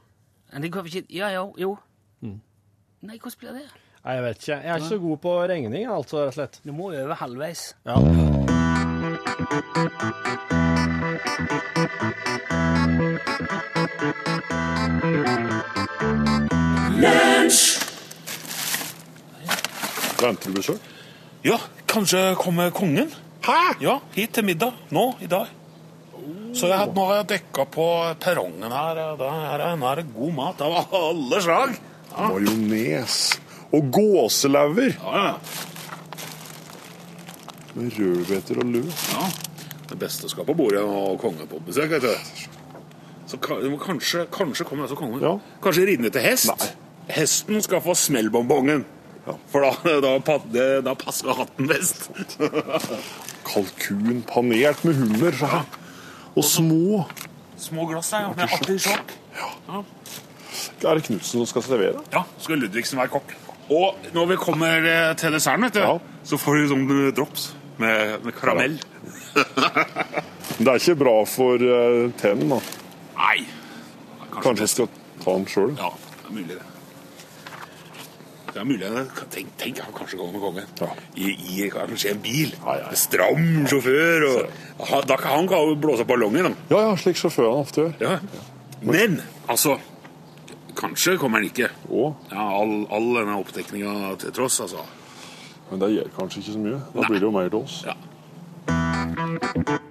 Men 0.53 0.67
det 0.67 0.69
går 0.75 0.85
ikke 0.91 1.06
Ja, 1.17 1.31
jo. 1.33 1.55
jo. 1.56 1.71
Mm. 2.21 2.41
Nei, 3.09 3.17
hvordan 3.17 3.39
blir 3.41 3.55
det? 3.56 3.62
Nei, 4.05 4.15
jeg 4.19 4.23
vet 4.27 4.43
ikke. 4.43 4.59
Jeg 4.59 4.71
er 4.75 4.77
ikke 4.83 4.89
så 4.91 4.99
god 4.99 5.17
på 5.25 5.33
regning, 5.49 5.87
altså, 5.89 6.19
rett 6.27 6.29
og 6.29 6.35
slett. 6.37 6.61
Du 6.67 6.73
må 6.77 6.91
over 6.93 7.15
halvveis. 7.15 7.75
Ja. 7.87 7.97
Venter 20.23 20.52
du 20.52 20.61
besøk? 20.61 20.91
Ja, 21.43 21.59
kanskje 21.91 22.21
kommer 22.38 22.71
kongen? 22.75 23.11
Hæ? 23.43 23.59
Ja, 23.83 23.99
hit 24.14 24.37
til 24.37 24.47
middag. 24.47 24.76
Nå, 24.95 25.09
i 25.21 25.26
dag. 25.26 25.50
Så 26.55 26.69
jeg, 26.69 26.93
nå 26.95 27.07
har 27.09 27.23
jeg 27.23 27.29
dekka 27.33 27.64
på 27.73 27.87
perrongen 28.23 28.71
her. 28.71 29.00
Da 29.19 29.31
er 29.57 29.97
det, 29.99 30.07
god 30.14 30.35
mat 30.37 30.62
av 30.62 30.95
alle 30.95 31.41
slag. 31.43 31.75
Majones. 32.12 33.17
Og 33.73 33.88
gåselever. 33.91 34.95
Ja, 35.00 35.25
ja. 35.26 35.35
Med 37.73 37.97
rødbeter 37.97 38.61
og 38.61 38.69
løk. 38.69 39.07
ja. 39.17 39.31
Det 39.93 39.99
beste 40.00 40.29
skal 40.29 40.47
på 40.49 40.55
bordet 40.57 40.81
når 40.88 41.19
kongen 41.21 41.49
på 41.49 41.59
besøk. 41.67 41.91
vet 41.91 42.02
du. 42.02 42.14
Så 43.26 43.37
kanskje, 43.41 44.26
kanskje 44.33 44.64
kommer 44.64 44.85
altså 44.87 44.97
kongen. 44.97 45.21
Ja. 45.25 45.35
Kanskje 45.64 45.87
ridende 45.88 46.12
til 46.12 46.25
hest. 46.25 46.52
Nei. 46.52 46.69
Hesten 47.12 47.62
skal 47.64 47.83
få 47.85 47.95
smellbonbongen. 47.99 48.85
For 49.52 49.62
da, 49.62 49.71
da, 50.02 50.71
da 50.83 50.95
passer 50.99 51.31
hatten 51.38 51.69
best. 51.71 52.09
Kalkun 53.49 54.23
panert 54.26 54.83
med 54.85 54.99
hummer. 54.99 55.37
Ja. 55.41 55.62
Og 56.35 56.45
små. 56.47 57.05
Små 57.62 57.87
glass 57.87 58.11
her, 58.11 58.26
ja, 58.26 58.33
med 58.35 58.57
artisjokk. 58.59 59.14
Er 60.83 60.99
det 60.99 61.05
Knutsen 61.07 61.38
som 61.38 61.47
skal 61.47 61.62
servere? 61.67 62.02
Ja, 62.12 62.25
skal 62.43 62.59
Ludvigsen 62.59 62.99
være 62.99 63.12
kokk. 63.14 63.35
Og 63.73 64.09
når 64.12 64.26
vi 64.33 64.37
kommer 64.43 64.83
eh, 64.91 65.12
til 65.17 65.33
desserten, 65.33 65.69
vet 65.69 65.76
du, 65.79 65.85
Ja. 65.85 65.95
så 66.26 66.38
får 66.41 66.59
du 66.59 66.67
sånn 66.73 66.88
drops 67.17 67.52
med, 67.79 68.19
med 68.26 68.35
karamell. 68.37 68.75
Det 70.59 70.67
er 70.69 70.76
ikke 70.83 70.99
bra 71.00 71.14
for 71.31 71.62
uh, 71.62 72.11
tennene. 72.21 72.59
da. 72.59 72.61
Nei. 73.17 73.47
Kanskje 74.43 74.67
jeg 74.67 74.73
skal 74.75 74.91
ta 75.23 75.37
den 75.38 75.47
sjøl? 75.49 75.73
Ja, 75.79 75.93
det 75.95 76.26
er 76.29 76.37
mulig 76.37 76.59
det. 76.59 76.67
Det 78.52 78.61
er 78.61 78.66
mulig. 78.68 78.88
Tenk, 79.32 79.52
tenk 79.61 79.78
han 79.80 79.94
kanskje 79.97 80.18
kommer 80.21 80.37
med 80.37 80.42
kongen. 80.44 80.66
Ja. 80.80 80.88
I, 81.16 81.30
I 81.64 81.68
kanskje 81.73 82.12
en 82.12 82.21
bil. 82.25 82.52
Ja, 82.59 82.75
ja. 82.82 82.90
Stram 82.99 83.68
sjåfør. 83.71 84.26
Og, 84.28 84.59
han, 84.90 85.06
da 85.09 85.16
kan 85.21 85.49
han 85.49 85.80
blåse 85.80 86.04
opp 86.04 86.11
ballongen. 86.12 86.52
Ja, 86.68 86.82
ja, 86.90 86.92
slik 87.00 87.21
sjåførene 87.21 87.64
ofte 87.64 87.87
gjør. 87.87 87.97
Ja. 88.04 88.18
Men 88.82 89.21
altså 89.47 89.78
Kanskje 90.76 91.18
kommer 91.21 91.38
han 91.38 91.50
ikke. 91.50 91.68
All, 92.32 92.87
all 92.88 93.09
denne 93.18 93.37
oppdekninga 93.37 94.14
til 94.23 94.32
tross, 94.32 94.56
altså. 94.64 94.87
men 95.71 95.85
det 95.85 95.92
gjør 95.92 96.12
kanskje 96.16 96.40
ikke 96.40 96.56
så 96.56 96.64
mye. 96.64 96.80
Da 96.97 97.09
blir 97.09 97.21
det 97.21 97.28
jo 97.28 97.37
mer 97.37 97.52
til 97.52 97.61
oss. 97.61 97.82
Ja. 97.85 99.82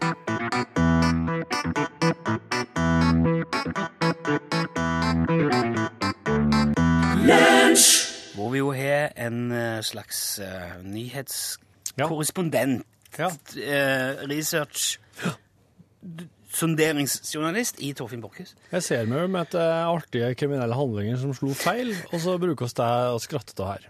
Slags 9.86 10.40
uh, 10.44 10.82
nyhetskorrespondent. 10.86 12.86
Ja. 13.18 13.28
uh, 13.28 14.28
research 14.32 15.00
sonderingsjournalist 16.56 17.80
i 17.84 17.92
Torfinn 17.98 18.22
Borchhus. 18.24 18.56
Jeg 18.72 18.86
ser 18.86 19.10
meg 19.10 19.24
jo 19.24 19.32
med 19.32 19.48
et 19.48 19.58
eh, 19.62 19.84
artige 19.88 20.32
kriminelle 20.40 20.76
handlinger 20.76 21.20
som 21.22 21.36
slo 21.36 21.54
feil, 21.58 21.94
og 22.12 22.24
så 22.24 22.38
bruker 22.42 22.68
vi 22.68 22.78
det 22.82 22.90
å 23.16 23.22
skratte 23.24 23.56
av 23.64 23.74
her. 23.74 23.88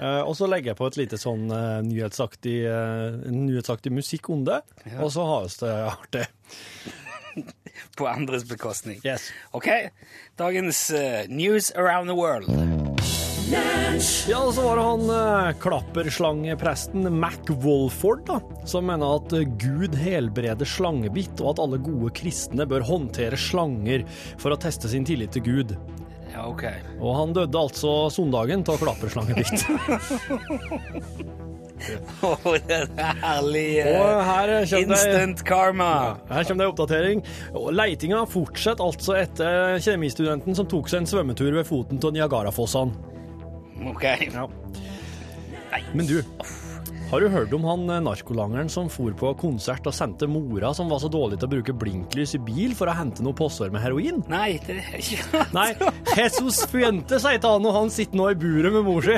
Uh, 0.00 0.22
og 0.24 0.32
så 0.36 0.46
legger 0.48 0.72
jeg 0.72 0.78
på 0.78 0.86
et 0.88 0.96
lite 0.96 1.18
sånn 1.20 1.50
uh, 1.52 1.80
nyhetsaktig, 1.84 2.56
uh, 2.64 3.18
nyhetsaktig 3.28 3.92
musikk 3.92 4.30
om 4.32 4.46
det, 4.48 4.62
og 4.96 5.10
så 5.12 5.26
har 5.28 5.48
vi 5.48 5.58
det 5.60 5.74
artig. 5.90 6.24
På 7.98 8.08
andres 8.10 8.46
bekostning. 8.48 8.98
Yes. 9.06 9.28
Ok, 9.56 9.68
dagens 10.40 10.88
News 11.28 11.70
Around 11.76 12.10
the 12.10 12.16
World. 12.16 12.89
Ja, 13.50 14.38
og 14.44 14.52
så 14.54 14.62
var 14.62 14.78
det 14.78 14.84
han 14.86 15.10
eh, 15.14 15.48
klapperslangepresten 15.60 17.08
Mac 17.18 17.50
Wolford, 17.64 18.22
da, 18.28 18.38
som 18.68 18.86
mener 18.86 19.18
at 19.18 19.34
eh, 19.34 19.48
Gud 19.58 19.96
helbreder 19.98 20.68
slangebitt, 20.68 21.34
og 21.42 21.54
at 21.54 21.62
alle 21.64 21.80
gode 21.82 22.12
kristne 22.14 22.66
bør 22.70 22.86
håndtere 22.86 23.38
slanger 23.40 24.06
for 24.40 24.54
å 24.54 24.60
teste 24.60 24.90
sin 24.92 25.06
tillit 25.08 25.34
til 25.34 25.46
Gud. 25.48 25.76
Ja, 26.30 26.46
ok. 26.46 26.64
Og 27.00 27.16
han 27.18 27.34
døde 27.34 27.58
altså 27.58 28.06
søndagen 28.14 28.62
av 28.70 28.78
klapperslangebitt. 28.82 29.66
Åh, 32.22 32.46
det 32.68 32.80
er 33.00 33.20
herlig 33.22 33.66
eh, 33.80 33.94
Og 33.96 34.22
her 34.26 34.52
kommer 34.68 34.70
det 34.70 34.82
instant 34.84 35.44
karma. 35.48 35.92
Her 36.30 36.44
kommer 36.48 36.62
det 36.62 36.66
en 36.66 36.74
oppdatering. 36.74 37.22
Og 37.56 37.70
Leitinga 37.74 38.24
fortsetter 38.30 38.84
altså 38.84 39.16
etter 39.20 39.78
kjemistudenten 39.82 40.56
som 40.58 40.68
tok 40.70 40.90
seg 40.90 41.02
en 41.02 41.10
svømmetur 41.10 41.52
ved 41.56 41.66
foten 41.68 42.02
av 42.02 42.14
Niagarafossene. 42.16 43.18
Ok. 43.86 44.04
Men 45.94 46.06
du, 46.06 46.22
har 47.10 47.20
du 47.20 47.26
hørt 47.26 47.54
om 47.56 47.64
han 47.66 47.88
eh, 47.90 48.02
narkolangeren 48.06 48.68
som 48.70 48.86
for 48.92 49.10
på 49.18 49.32
konsert 49.40 49.86
og 49.90 49.94
sendte 49.96 50.28
mora 50.30 50.68
som 50.76 50.90
var 50.92 51.00
så 51.02 51.08
dårlig 51.10 51.40
til 51.40 51.48
å 51.48 51.52
bruke 51.56 51.74
blinklys 51.74 52.36
i 52.36 52.40
bil 52.46 52.74
for 52.78 52.86
å 52.86 52.94
hente 52.94 53.24
noe 53.26 53.34
påsår 53.34 53.72
med 53.74 53.82
heroin? 53.82 54.20
Nei, 54.30 54.60
det 54.62 54.76
er 54.78 55.00
ikke 55.00 55.40
Nei, 55.58 55.68
Jesus 56.14 56.60
Fuente, 56.70 57.18
sier 57.18 57.42
han, 57.42 57.66
og 57.66 57.74
han 57.74 57.90
sitter 57.90 58.20
nå 58.20 58.28
i 58.30 58.36
buret 58.38 58.76
med 58.76 58.86
mor 58.86 59.02
si. 59.02 59.16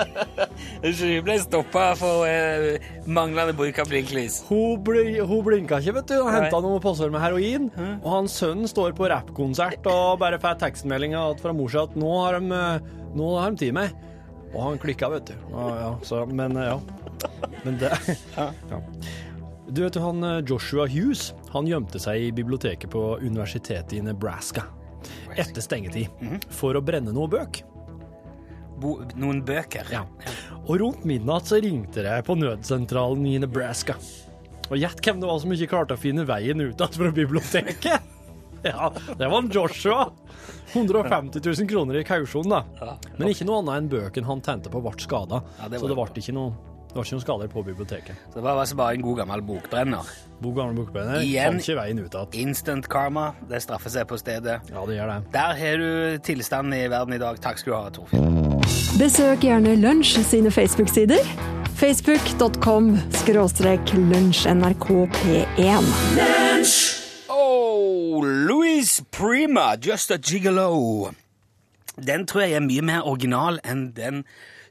Hun 1.00 1.24
ble 1.26 1.36
stoppa 1.42 1.88
for 1.98 2.28
eh, 2.28 2.78
manglende 3.10 3.56
bruk 3.58 3.80
av 3.82 3.90
blinklys. 3.90 4.44
Hun, 4.46 4.78
bli, 4.86 5.18
hun 5.18 5.42
blinka 5.46 5.80
ikke, 5.82 5.96
vet 5.98 6.12
du, 6.12 6.16
og 6.20 6.30
henta 6.30 6.60
noe 6.62 6.78
påsår 6.84 7.10
med 7.10 7.24
heroin. 7.24 7.66
Og 8.04 8.06
hans 8.12 8.38
sønn 8.38 8.62
står 8.70 8.94
på 8.98 9.10
rappkonsert 9.10 9.88
og 9.90 10.20
bare 10.22 10.38
får 10.42 10.60
tekstmeldinga 10.62 11.26
fra 11.42 11.56
mor 11.56 11.72
si 11.72 11.80
at 11.80 11.98
nå 11.98 12.14
har 12.20 12.38
de, 12.38 12.54
eh, 12.54 13.10
nå 13.18 13.34
har 13.40 13.50
de 13.50 13.64
tid 13.64 13.76
med. 13.80 14.06
Og 14.50 14.60
han 14.64 14.80
klikka, 14.82 15.10
vet 15.12 15.30
du. 15.30 15.36
Ja, 15.52 15.66
ja, 15.80 15.90
så, 16.02 16.24
men 16.26 16.58
ja. 16.58 16.80
Men 17.62 17.78
det 17.78 17.92
ja. 18.36 18.80
Du 19.70 19.82
vet 19.84 19.94
han 20.02 20.24
eh, 20.26 20.40
Joshua 20.48 20.86
Hughes 20.90 21.30
han 21.52 21.68
gjemte 21.68 22.00
seg 22.02 22.28
i 22.28 22.30
biblioteket 22.34 22.90
på 22.90 23.04
universitetet 23.22 23.98
i 23.98 24.02
Nebraska 24.02 24.64
etter 25.38 25.62
stengetid 25.62 26.10
for 26.52 26.76
å 26.76 26.82
brenne 26.84 27.14
noen 27.14 27.30
bøk. 27.32 27.62
Bo 28.80 28.96
noen 29.20 29.42
bøker. 29.46 29.88
Ja. 29.92 30.02
Og 30.66 30.80
rundt 30.82 31.06
midnatt 31.08 31.48
så 31.48 31.60
ringte 31.62 32.04
det 32.04 32.16
på 32.26 32.36
nødsentralen 32.38 33.26
i 33.28 33.36
Nebraska. 33.42 33.96
Og 34.70 34.78
gjett 34.78 35.02
hvem 35.04 35.22
det 35.22 35.30
var 35.30 35.40
som 35.42 35.54
ikke 35.54 35.70
klarte 35.72 35.96
å 35.96 36.00
finne 36.00 36.26
veien 36.28 36.62
ut 36.62 36.82
fra 36.96 37.10
biblioteket? 37.14 38.09
Ja, 38.70 38.90
det 39.18 39.28
var 39.28 39.38
en 39.38 39.50
Joshua. 39.52 40.10
150 40.72 41.40
000 41.44 41.68
kroner 41.68 42.00
i 42.00 42.04
kausjon, 42.06 42.50
da. 42.50 42.64
Men 43.16 43.30
ikke 43.32 43.46
noe 43.48 43.62
annet 43.62 43.78
enn 43.80 43.88
bøken 43.90 44.26
han 44.28 44.42
tente 44.44 44.70
på 44.72 44.82
ble 44.84 44.92
skada. 45.02 45.42
Ja, 45.58 45.70
så 45.72 45.88
det 45.90 45.96
ble 45.98 46.10
ikke 46.22 46.36
noe 46.36 46.52
det 46.90 46.96
var 46.98 47.04
ikke 47.06 47.14
noen 47.14 47.22
skader 47.22 47.50
på 47.52 47.62
biblioteket. 47.62 48.22
Så 48.32 48.40
det 48.40 48.42
var 48.42 48.58
altså 48.58 48.74
bare 48.74 48.96
en 48.96 49.02
god 49.04 49.20
gammel 49.20 49.42
bokbrenner. 49.46 50.08
God 50.42 50.56
gammel 50.56 50.74
bokbrenner 50.80 51.22
Igjen. 51.22 51.60
ikke 51.62 51.76
veien 51.78 52.00
ut 52.02 52.16
at. 52.18 52.34
Instant 52.34 52.88
karma. 52.90 53.28
Det 53.46 53.60
straffer 53.62 53.94
seg 53.94 54.08
på 54.10 54.18
stedet. 54.18 54.56
Ja, 54.72 54.82
det 54.88 54.96
gjør 54.98 55.12
det. 55.12 55.18
Der 55.36 55.54
har 55.60 55.78
du 55.78 56.18
tilstanden 56.26 56.74
i 56.74 56.88
verden 56.90 57.14
i 57.14 57.22
dag. 57.22 57.38
Takk 57.38 57.62
skal 57.62 57.70
du 57.70 57.78
ha, 57.78 57.94
Torfinn. 57.94 58.58
Besøk 58.98 59.46
gjerne 59.46 59.76
Lunsj 59.78 60.18
sine 60.26 60.50
Facebook-sider. 60.50 61.22
Facebook.com 61.78 62.96
skråstrek 63.22 63.94
lunsjnrkp1. 63.94 65.92
Oh, 66.18 66.99
Louis 68.80 69.00
Prima, 69.10 69.76
Just 69.78 70.10
a 70.10 70.16
Gigolo. 70.16 71.10
Den 72.00 72.22
tror 72.26 72.40
jeg 72.46 72.52
er 72.56 72.62
mye 72.64 72.80
mer 72.80 73.02
original 73.04 73.58
enn 73.68 73.90
den 73.92 74.22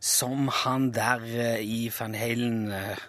som 0.01 0.47
han 0.63 0.87
der 0.95 1.21
eh, 1.29 1.59
i 1.61 1.91
Van 1.93 2.15
Halen 2.17 2.71
eh. 2.73 3.03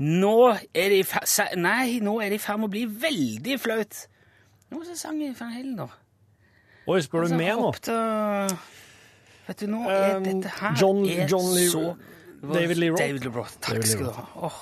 Nå 0.00 0.32
er 0.72 0.88
det 0.94 1.00
i 1.02 1.04
fer- 1.04 1.52
Nei, 1.60 1.98
nå 2.00 2.14
er 2.24 2.32
det 2.32 2.38
i 2.38 2.40
ferd 2.40 2.62
med 2.62 2.70
å 2.70 2.72
bli 2.72 2.86
veldig 3.02 3.58
flaut. 3.60 3.98
Nå 4.72 4.80
det 4.88 4.96
sang 4.96 5.20
i 5.20 5.28
Van 5.36 5.52
Halen, 5.52 5.76
da. 5.82 5.90
Oi, 6.88 7.02
spør 7.04 7.26
du 7.28 7.34
med 7.36 7.42
meg 7.44 7.60
nå? 7.60 7.68
øh, 7.92 8.56
Vet 9.50 9.60
du, 9.60 9.66
nå 9.74 9.82
er 9.92 10.16
Um, 10.16 10.24
dette 10.30 10.54
her 10.62 10.72
John- 10.80 11.04
John 11.28 11.52
Lee- 11.52 11.68
så 11.68 11.84
David 12.40 12.80
Lee 12.80 12.94
Roth. 12.96 13.02
David 13.04 13.28
Lee 13.28 13.36
Roth. 13.36 13.60
Takk 13.60 13.82
Lee 13.82 13.92
skal 13.92 14.08
du 14.08 14.16
ha. 14.22 14.24
Oh. 14.48 14.58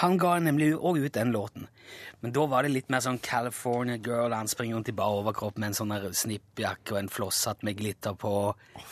Han 0.00 0.16
ga 0.16 0.38
nemlig 0.40 0.72
òg 0.80 1.04
ut 1.04 1.12
den 1.12 1.36
låten. 1.36 1.68
Men 2.22 2.30
da 2.32 2.44
var 2.46 2.62
det 2.62 2.70
litt 2.70 2.88
mer 2.92 3.00
sånn 3.02 3.18
California 3.18 3.96
Girl. 3.98 4.30
Han 4.32 4.46
springer 4.50 4.76
rundt 4.78 4.88
i 4.88 4.94
bar 4.94 5.10
overkropp 5.18 5.56
med 5.58 5.72
en 5.72 5.74
sånn 5.74 5.90
snippjakke 6.14 6.94
og 6.94 6.98
en 7.00 7.08
flosshatt 7.10 7.64
med 7.66 7.76
glitter 7.80 8.14
på. 8.14 8.30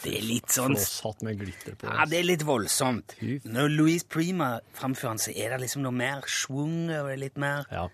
Det 0.03 0.17
er 0.19 0.25
litt 0.27 0.51
sånn 0.51 0.75
Flosshatt 0.75 1.23
med 1.23 1.39
glitter 1.39 1.77
på. 1.79 1.87
ja, 1.87 2.05
det 2.11 2.19
er 2.19 2.27
litt 2.27 2.43
voldsomt. 2.43 3.15
Når 3.47 3.71
Louise 3.77 4.05
Prima 4.11 4.59
framfører 4.75 5.15
han, 5.15 5.23
så 5.23 5.31
er 5.37 5.55
det 5.55 5.61
liksom 5.63 5.83
noe 5.87 5.95
mer 5.95 6.27
schwung 6.27 6.91
og 6.91 7.13
litt 7.23 7.39
mer 7.39 7.67
Ja. 7.71 7.87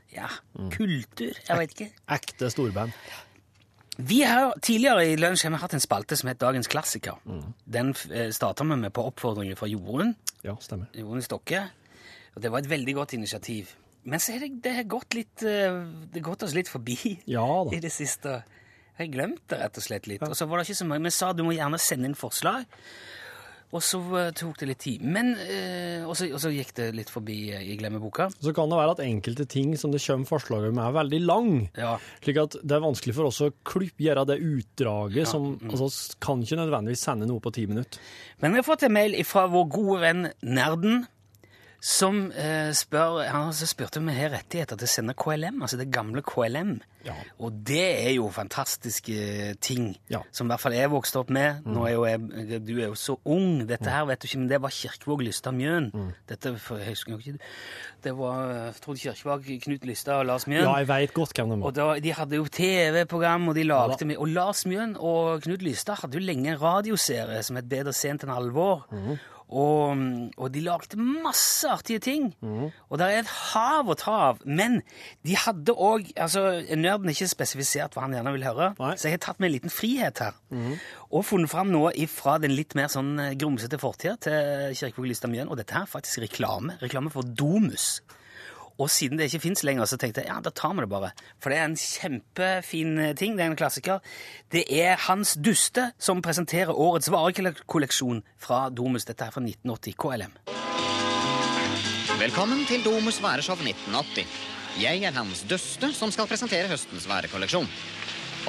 kultur. 0.73 1.37
Jeg 1.49 1.59
vet 1.59 1.71
ikke. 1.77 1.91
Ekte 2.09 2.51
storband. 2.51 2.93
Vi 3.99 4.23
har 4.29 4.53
Tidligere 4.61 5.07
i 5.13 5.17
Lunsj 5.17 5.45
har 5.45 5.51
vi 5.55 5.57
hatt 5.63 5.73
en 5.75 5.81
spalte 5.81 6.17
som 6.17 6.29
het 6.29 6.39
Dagens 6.39 6.69
klassiker. 6.69 7.17
Den 7.67 7.95
eh, 8.11 8.31
starta 8.31 8.65
vi 8.65 8.77
med 8.77 8.93
på 8.93 9.05
oppfordringer 9.09 9.57
fra 9.57 9.67
Jorunn. 9.69 10.15
Ja, 10.45 10.57
stemmer. 10.61 10.89
Jorunn 10.93 11.23
Stokke. 11.25 11.63
Og 12.37 12.43
det 12.43 12.51
var 12.53 12.59
et 12.61 12.69
veldig 12.69 12.95
godt 12.95 13.15
initiativ. 13.17 13.75
Men 14.07 14.23
så 14.23 14.37
har 14.37 14.45
det, 14.47 14.53
det 14.63 14.75
har 14.77 14.87
gått 14.91 15.17
litt 15.19 15.43
eh, 15.43 15.81
Det 16.07 16.21
har 16.21 16.29
gått 16.31 16.47
oss 16.47 16.55
litt 16.55 16.71
forbi 16.71 16.97
Ja 17.27 17.67
i 17.75 17.81
det 17.83 17.91
siste. 17.95 18.41
Jeg 18.97 19.11
har 19.11 19.13
glemt 19.13 19.43
det 19.51 19.59
rett 19.61 19.77
og 19.77 19.85
slett 19.85 20.07
litt. 20.09 20.23
Og 20.25 20.37
så 20.39 20.47
var 20.49 20.61
det 20.61 20.69
ikke 20.69 20.79
så 20.79 20.87
mange. 20.89 21.05
Vi 21.11 21.13
sa 21.13 21.33
du 21.37 21.43
må 21.45 21.53
gjerne 21.57 21.81
sende 21.83 22.09
inn 22.09 22.17
forslag. 22.17 22.65
Og 23.75 23.83
så 23.83 23.99
eh, 24.17 24.29
tok 24.37 24.61
det 24.61 24.69
litt 24.71 24.81
tid. 24.85 25.03
Men 25.05 25.33
øh, 25.35 26.07
og, 26.07 26.15
så, 26.17 26.29
og 26.31 26.41
så 26.41 26.53
gikk 26.55 26.71
det 26.79 26.87
litt 26.97 27.11
forbi 27.13 27.39
i 27.57 27.75
glemmeboka. 27.81 28.29
Så 28.39 28.55
kan 28.57 28.71
det 28.71 28.79
være 28.79 28.95
at 28.95 29.03
enkelte 29.05 29.47
ting 29.51 29.75
som 29.81 29.93
det 29.93 30.01
kommer 30.05 30.31
forslag 30.31 30.69
om, 30.71 30.81
er 30.81 30.95
veldig 30.97 31.21
lang. 31.25 31.51
Ja. 31.77 31.97
Slik 32.25 32.41
at 32.41 32.57
det 32.63 32.79
er 32.79 32.85
vanskelig 32.87 33.17
for 33.19 33.29
oss 33.29 33.43
å 33.45 33.51
klipp, 33.67 33.99
gjøre 34.01 34.27
det 34.31 34.39
utdraget 34.39 35.29
som 35.29 35.57
altså, 35.67 35.91
kan 36.23 36.45
ikke 36.45 36.61
nødvendigvis 36.63 37.05
sende 37.09 37.29
noe 37.29 37.43
på 37.43 37.53
ti 37.57 37.67
minutter. 37.69 38.01
Men 38.41 38.55
vi 38.55 38.63
har 38.63 38.69
fått 38.69 38.87
en 38.87 38.97
mail 38.97 39.19
fra 39.27 39.47
vår 39.51 39.69
gode 39.75 40.01
venn 40.05 40.25
Nerden, 40.47 41.05
som 41.87 42.17
eh, 42.35 42.73
spør 42.75 43.21
Han 43.29 43.37
har 43.45 43.51
altså 43.53 43.67
spurt 43.71 43.97
om 44.01 44.09
vi 44.11 44.15
har 44.17 44.33
rettigheter 44.35 44.75
til 44.81 44.89
å 44.89 44.91
sende 44.91 45.15
KLM, 45.15 45.61
altså 45.63 45.79
det 45.79 45.87
gamle 45.95 46.23
KLM. 46.27 46.81
Ja. 47.07 47.15
Og 47.39 47.53
det 47.69 47.85
er 48.09 48.17
jo 48.17 48.25
fantastiske 48.35 49.55
ting, 49.63 49.93
Ja. 50.11 50.19
som 50.35 50.49
i 50.49 50.51
hvert 50.51 50.61
fall 50.65 50.75
jeg 50.75 50.91
vokste 50.91 51.21
opp 51.21 51.31
med. 51.31 51.63
Nå 51.65 51.85
er 51.87 51.93
jo 51.95 52.05
jeg, 52.09 52.65
Du 52.67 52.73
er 52.81 52.89
jo 52.89 52.97
så 52.99 53.15
ung, 53.25 53.61
dette 53.69 53.87
her 53.89 54.05
vet 54.09 54.19
du 54.21 54.27
ikke, 54.27 54.39
men 54.43 54.49
det 54.51 54.59
var 54.65 54.75
Kirkevåg 54.75 55.23
Lystad 55.23 55.55
Mjøen. 55.55 55.93
Dette 56.29 56.57
for, 56.59 56.79
jeg 56.83 56.89
husker 56.97 57.19
ikke 57.21 57.39
Det 58.03 58.17
var 58.19 58.73
Trond 58.83 58.99
Kirkevåg, 58.99 59.47
Knut 59.63 59.87
Lystad 59.87 60.19
og 60.19 60.27
Lars 60.27 60.47
Mjøen. 60.51 60.65
Ja, 60.67 60.75
jeg 60.83 60.89
veit 60.89 61.15
godt 61.15 61.33
hvem 61.39 61.55
de 61.55 61.63
Og 61.63 61.69
er. 61.69 61.79
da, 61.79 62.01
De 62.01 62.13
hadde 62.13 62.37
jo 62.37 62.45
TV-program, 62.51 63.49
og 63.49 63.55
de 63.55 63.63
lagde 63.65 63.97
Ja 64.03 64.07
med 64.11 64.17
Og 64.19 64.29
Lars 64.35 64.67
Mjøen 64.67 64.97
og 64.99 65.43
Knut 65.47 65.63
Lystad 65.63 66.03
hadde 66.03 66.19
jo 66.19 66.25
lenge 66.27 66.51
en 66.51 66.61
radioserie 66.61 67.43
som 67.47 67.57
het 67.57 67.69
Bedre 67.69 67.93
sent 67.95 68.25
enn 68.27 68.31
alvor. 68.35 68.87
Mhm. 68.91 69.19
Og, 69.47 70.01
og 70.37 70.51
de 70.51 70.63
lagde 70.65 70.99
masse 70.99 71.69
artige 71.71 72.03
ting. 72.03 72.33
Mm. 72.43 72.73
Og 72.91 72.99
det 72.99 73.07
er 73.07 73.21
et 73.21 73.31
hav 73.53 73.87
å 73.87 73.97
ta 73.99 74.15
av. 74.31 74.41
Men 74.43 74.81
de 75.27 75.37
hadde 75.39 75.75
òg 75.75 76.11
altså, 76.19 76.43
Nerden 76.75 77.11
er 77.11 77.15
ikke 77.15 77.31
spesifisert 77.31 77.95
hva 77.95 78.07
han 78.07 78.17
gjerne 78.17 78.35
vil 78.35 78.47
høre, 78.49 78.73
Nei. 78.81 78.95
Så 78.99 79.09
jeg 79.09 79.17
har 79.17 79.25
tatt 79.29 79.43
meg 79.43 79.51
en 79.51 79.57
liten 79.57 79.73
frihet 79.73 80.23
her. 80.25 80.37
Og 81.15 81.27
funnet 81.29 81.53
fram 81.53 81.71
noe 81.71 81.95
fra 82.11 82.37
den 82.43 82.57
litt 82.57 82.75
mer 82.79 82.91
sånn 82.93 83.15
eh, 83.23 83.35
grumsete 83.39 83.79
fortida 83.81 84.17
til 84.27 84.75
Kirkevåg 84.79 85.11
Lystad 85.13 85.33
Mjøen. 85.33 85.51
Og 85.53 85.61
dette 85.61 85.77
her 85.77 85.87
er 85.87 85.91
faktisk 85.91 86.25
reklame. 86.27 86.79
Reklame 86.83 87.13
for 87.15 87.27
Domus. 87.27 88.01
Og 88.77 88.91
siden 88.93 89.17
det 89.17 89.31
ikke 89.31 89.47
fins 89.47 89.63
lenger, 89.65 89.89
så 89.89 89.97
tenkte 90.01 90.21
jeg 90.21 90.29
ja, 90.29 90.37
da 90.45 90.53
tar 90.53 90.75
vi 90.77 90.85
det 90.85 90.91
bare. 90.93 91.13
For 91.41 91.53
det 91.53 91.59
er 91.59 91.69
en 91.71 91.79
kjempefin 91.81 92.99
eh, 93.01 93.15
ting. 93.17 93.37
Det 93.39 93.47
er 93.47 93.53
en 93.53 93.59
klassiker. 93.59 94.03
Det 94.53 94.67
er 94.69 95.01
Hans 95.07 95.37
Duste 95.41 95.91
som 95.99 96.21
presenterer 96.25 96.77
årets 96.77 97.09
varekolleksjon 97.13 98.21
fra 98.37 98.67
Domus. 98.69 99.09
Dette 99.09 99.25
er 99.25 99.33
fra 99.33 99.41
1980. 99.45 99.97
KLM. 99.97 100.37
Velkommen 102.21 102.65
til 102.69 102.85
Domus 102.85 103.21
vareshow 103.25 103.57
1980. 103.61 104.29
Jeg 104.81 105.07
er 105.09 105.17
Hans 105.17 105.41
Duste, 105.49 105.89
som 105.97 106.13
skal 106.13 106.29
presentere 106.29 106.69
høstens 106.69 107.09
varekolleksjon. 107.09 107.69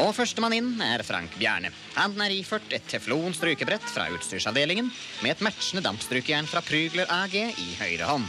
Og 0.04 0.12
førstemann 0.14 0.54
inn 0.54 0.74
er 0.84 1.02
Frank 1.08 1.40
Bjerne. 1.40 1.72
Han 1.96 2.20
er 2.22 2.36
iført 2.36 2.68
et 2.76 2.84
teflon 2.92 3.34
strykebrett 3.34 3.88
fra 3.90 4.10
utstyrsavdelingen 4.14 4.92
med 5.24 5.32
et 5.34 5.46
matchende 5.48 5.86
dampstrykejern 5.88 6.52
fra 6.52 6.62
Prygler 6.68 7.10
AG 7.24 7.40
i 7.40 7.72
høyre 7.80 8.12
hånd. 8.12 8.28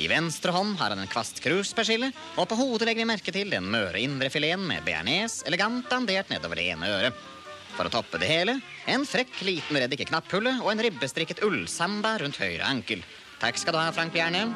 I 0.00 0.06
venstre 0.08 0.54
hånd 0.54 0.78
har 0.80 0.94
han 0.94 1.02
en 1.02 1.10
kvast 1.10 1.42
kruspersille, 1.44 2.08
og 2.40 2.48
på 2.48 2.56
hodet 2.56 2.88
legger 2.88 3.04
vi 3.04 3.10
merke 3.10 3.34
til 3.34 3.50
den 3.52 3.68
møre 3.68 4.00
indrefileten 4.00 4.64
med 4.68 4.86
bearnés 4.86 5.42
elegant 5.48 5.84
dandert 5.90 6.32
nedover 6.32 6.56
det 6.56 6.70
ene 6.72 6.88
øret. 6.88 7.18
For 7.76 7.88
å 7.88 7.92
toppe 7.92 8.20
det 8.20 8.28
hele, 8.28 8.58
en 8.88 9.04
frekk 9.08 9.38
liten 9.44 9.76
reddik 9.80 10.04
i 10.04 10.08
og 10.08 10.70
en 10.72 10.82
ribbestrikket 10.84 11.44
ullsamba 11.44 12.18
rundt 12.20 12.40
høyre 12.40 12.64
ankel. 12.68 13.04
Takk 13.40 13.58
skal 13.58 13.74
du 13.74 13.80
ha, 13.80 13.92
Frank 13.92 14.12
Bjerne. 14.12 14.46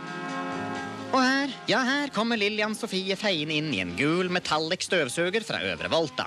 Og 1.12 1.20
her, 1.22 1.52
ja 1.68 1.80
her 1.84 2.10
kommer 2.12 2.36
Lillian 2.36 2.74
Sofie 2.74 3.16
feiende 3.16 3.56
inn 3.56 3.72
i 3.72 3.80
en 3.80 3.94
gul 3.96 4.28
metallic 4.32 4.84
støvsuger 4.84 5.44
fra 5.46 5.62
Øvre 5.64 5.88
Volta. 5.92 6.26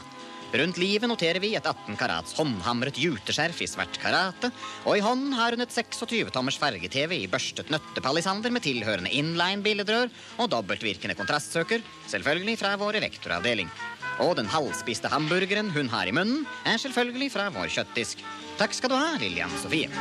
Rundt 0.50 0.80
livet 0.82 1.06
noterer 1.06 1.38
vi 1.44 1.52
et 1.54 1.68
18 1.68 1.94
karats 2.00 2.34
håndhamret 2.34 2.98
juteskjerf 2.98 3.60
i 3.62 3.68
svart 3.70 4.00
karate, 4.02 4.50
og 4.82 4.98
i 4.98 5.04
hånden 5.06 5.36
har 5.38 5.54
hun 5.54 5.62
et 5.62 5.76
26-tommers 5.76 6.58
farge-TV 6.58 7.20
i 7.20 7.30
børstet 7.30 7.70
nøttepalisander 7.70 8.50
med 8.56 8.66
tilhørende 8.66 9.14
inline-billedrør 9.14 10.10
og 10.42 10.50
dobbeltvirkende 10.50 11.18
kontrastsøker, 11.20 11.86
selvfølgelig 12.10 12.58
fra 12.64 12.74
vår 12.82 12.98
rektoravdeling. 13.06 13.70
Og 14.26 14.34
den 14.42 14.50
halvspiste 14.50 15.12
hamburgeren 15.14 15.70
hun 15.76 15.94
har 15.94 16.10
i 16.10 16.18
munnen, 16.18 16.48
er 16.66 16.82
selvfølgelig 16.82 17.30
fra 17.38 17.52
vår 17.54 17.70
kjøttdisk. 17.78 18.26
Takk 18.58 18.74
skal 18.74 18.90
du 18.90 18.98
ha, 18.98 19.14
Lillian 19.22 19.54
Sofie. 19.62 19.94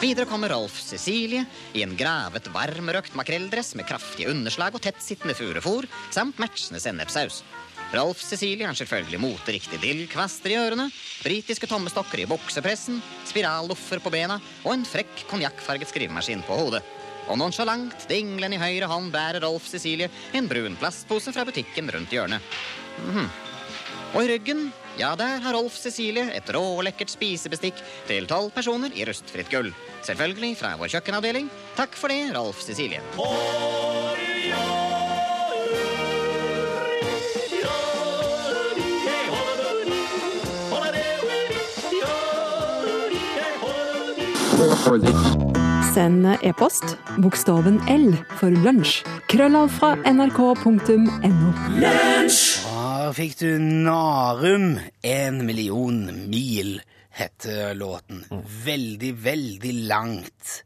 Videre 0.00 0.30
kommer 0.30 0.48
Rolf 0.54 0.80
Cecilie 0.80 1.44
i 1.76 1.84
en 1.84 1.92
gravet, 1.98 2.48
varmrøkt 2.54 3.16
makrelldress 3.18 3.76
med 3.76 3.86
kraftige 3.86 4.32
underslag 4.32 4.72
og 4.78 4.82
tettsittende 4.84 5.36
furufòr 5.36 5.90
samt 6.14 6.40
matchende 6.40 6.80
sennepssaus. 6.80 7.42
Rolf 7.88 8.20
Cecilie 8.20 8.66
er 8.68 8.76
selvfølgelig 8.76 9.20
moteriktig 9.22 9.78
dillkvaster 9.80 10.52
i 10.52 10.58
ørene, 10.60 10.88
britiske 11.24 11.68
tommestokker 11.70 12.20
i 12.20 12.26
buksepressen, 12.28 13.00
spiralloffer 13.30 14.02
på 14.04 14.12
bena 14.12 14.36
og 14.66 14.74
en 14.74 14.84
frekk 14.88 15.24
konjakkfarget 15.30 15.88
skrivemaskin 15.88 16.44
på 16.44 16.58
hodet. 16.58 16.82
Og 17.28 17.40
nonsjalant 17.40 18.04
dinglende 18.08 18.56
i 18.56 18.60
høyre 18.60 18.88
hånd 18.88 19.08
bærer 19.12 19.40
Rolf 19.44 19.68
Cecilie 19.68 20.10
en 20.36 20.48
brun 20.48 20.76
plastpose 20.80 21.32
fra 21.32 21.46
butikken 21.48 21.88
rundt 21.94 22.12
hjørnet. 22.12 22.44
Mhm. 23.04 23.28
Og 24.16 24.22
i 24.24 24.28
ryggen, 24.30 24.70
ja, 24.96 25.14
der 25.16 25.40
har 25.44 25.52
Rolf 25.56 25.76
Cecilie 25.76 26.30
et 26.32 26.48
rålekkert 26.54 27.12
spisebestikk 27.12 27.76
til 28.08 28.28
tolv 28.28 28.52
personer 28.52 28.92
i 28.96 29.04
rustfritt 29.04 29.52
gull. 29.52 29.72
Selvfølgelig 30.02 30.56
fra 30.60 30.76
vår 30.80 30.96
kjøkkenavdeling. 30.96 31.50
Takk 31.76 31.96
for 31.96 32.08
det, 32.08 32.32
Rolf 32.36 32.64
Cecilie. 32.64 33.04
Send 44.58 46.24
e-post 46.42 46.96
bokstaven 47.22 47.76
L 47.86 48.08
for 48.40 48.50
lunsj. 48.50 49.04
Krøllav 49.30 49.68
fra 49.70 49.92
nrk.no. 50.10 51.52
Da 51.78 53.12
fikk 53.14 53.36
du 53.38 53.52
Narum. 53.62 54.80
En 55.06 55.38
million 55.46 56.00
mil 56.26 56.80
heter 57.14 57.78
låten. 57.78 58.24
Veldig, 58.64 59.12
veldig 59.22 59.74
langt. 59.92 60.64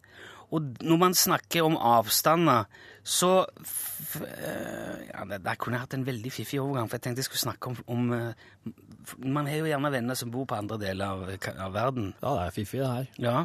Og 0.48 0.72
når 0.80 1.02
man 1.04 1.12
snakker 1.12 1.68
om 1.68 1.76
avstander, 1.76 2.64
så 3.02 3.30
eh, 3.42 4.98
ja, 5.08 5.24
der, 5.26 5.56
kunne 5.58 5.76
jeg 5.76 5.82
hatt 5.82 5.94
en 5.96 6.06
veldig 6.06 6.30
fiffig 6.30 6.60
overgang, 6.62 6.86
for 6.86 6.98
jeg 6.98 7.06
tenkte 7.08 7.22
jeg 7.24 7.26
skulle 7.26 7.42
snakke 7.42 7.72
om, 7.72 7.78
om 7.90 8.12
eh, 8.14 8.74
Man 9.18 9.48
har 9.50 9.58
jo 9.58 9.66
gjerne 9.66 9.90
venner 9.90 10.18
som 10.18 10.30
bor 10.30 10.46
på 10.46 10.54
andre 10.54 10.78
deler 10.78 11.10
av, 11.10 11.24
av 11.66 11.72
verden. 11.74 12.12
Ja, 12.20 12.36
det 12.38 12.44
er 12.44 12.54
fiffig, 12.54 12.78
det 12.78 12.90
her. 12.92 13.08
Ja. 13.18 13.36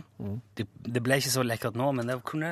Det, 0.58 0.68
det 0.86 1.02
ble 1.06 1.18
ikke 1.18 1.34
så 1.34 1.46
lekkert 1.46 1.80
nå, 1.80 1.90
men 1.98 2.10
det 2.10 2.20
kunne 2.28 2.52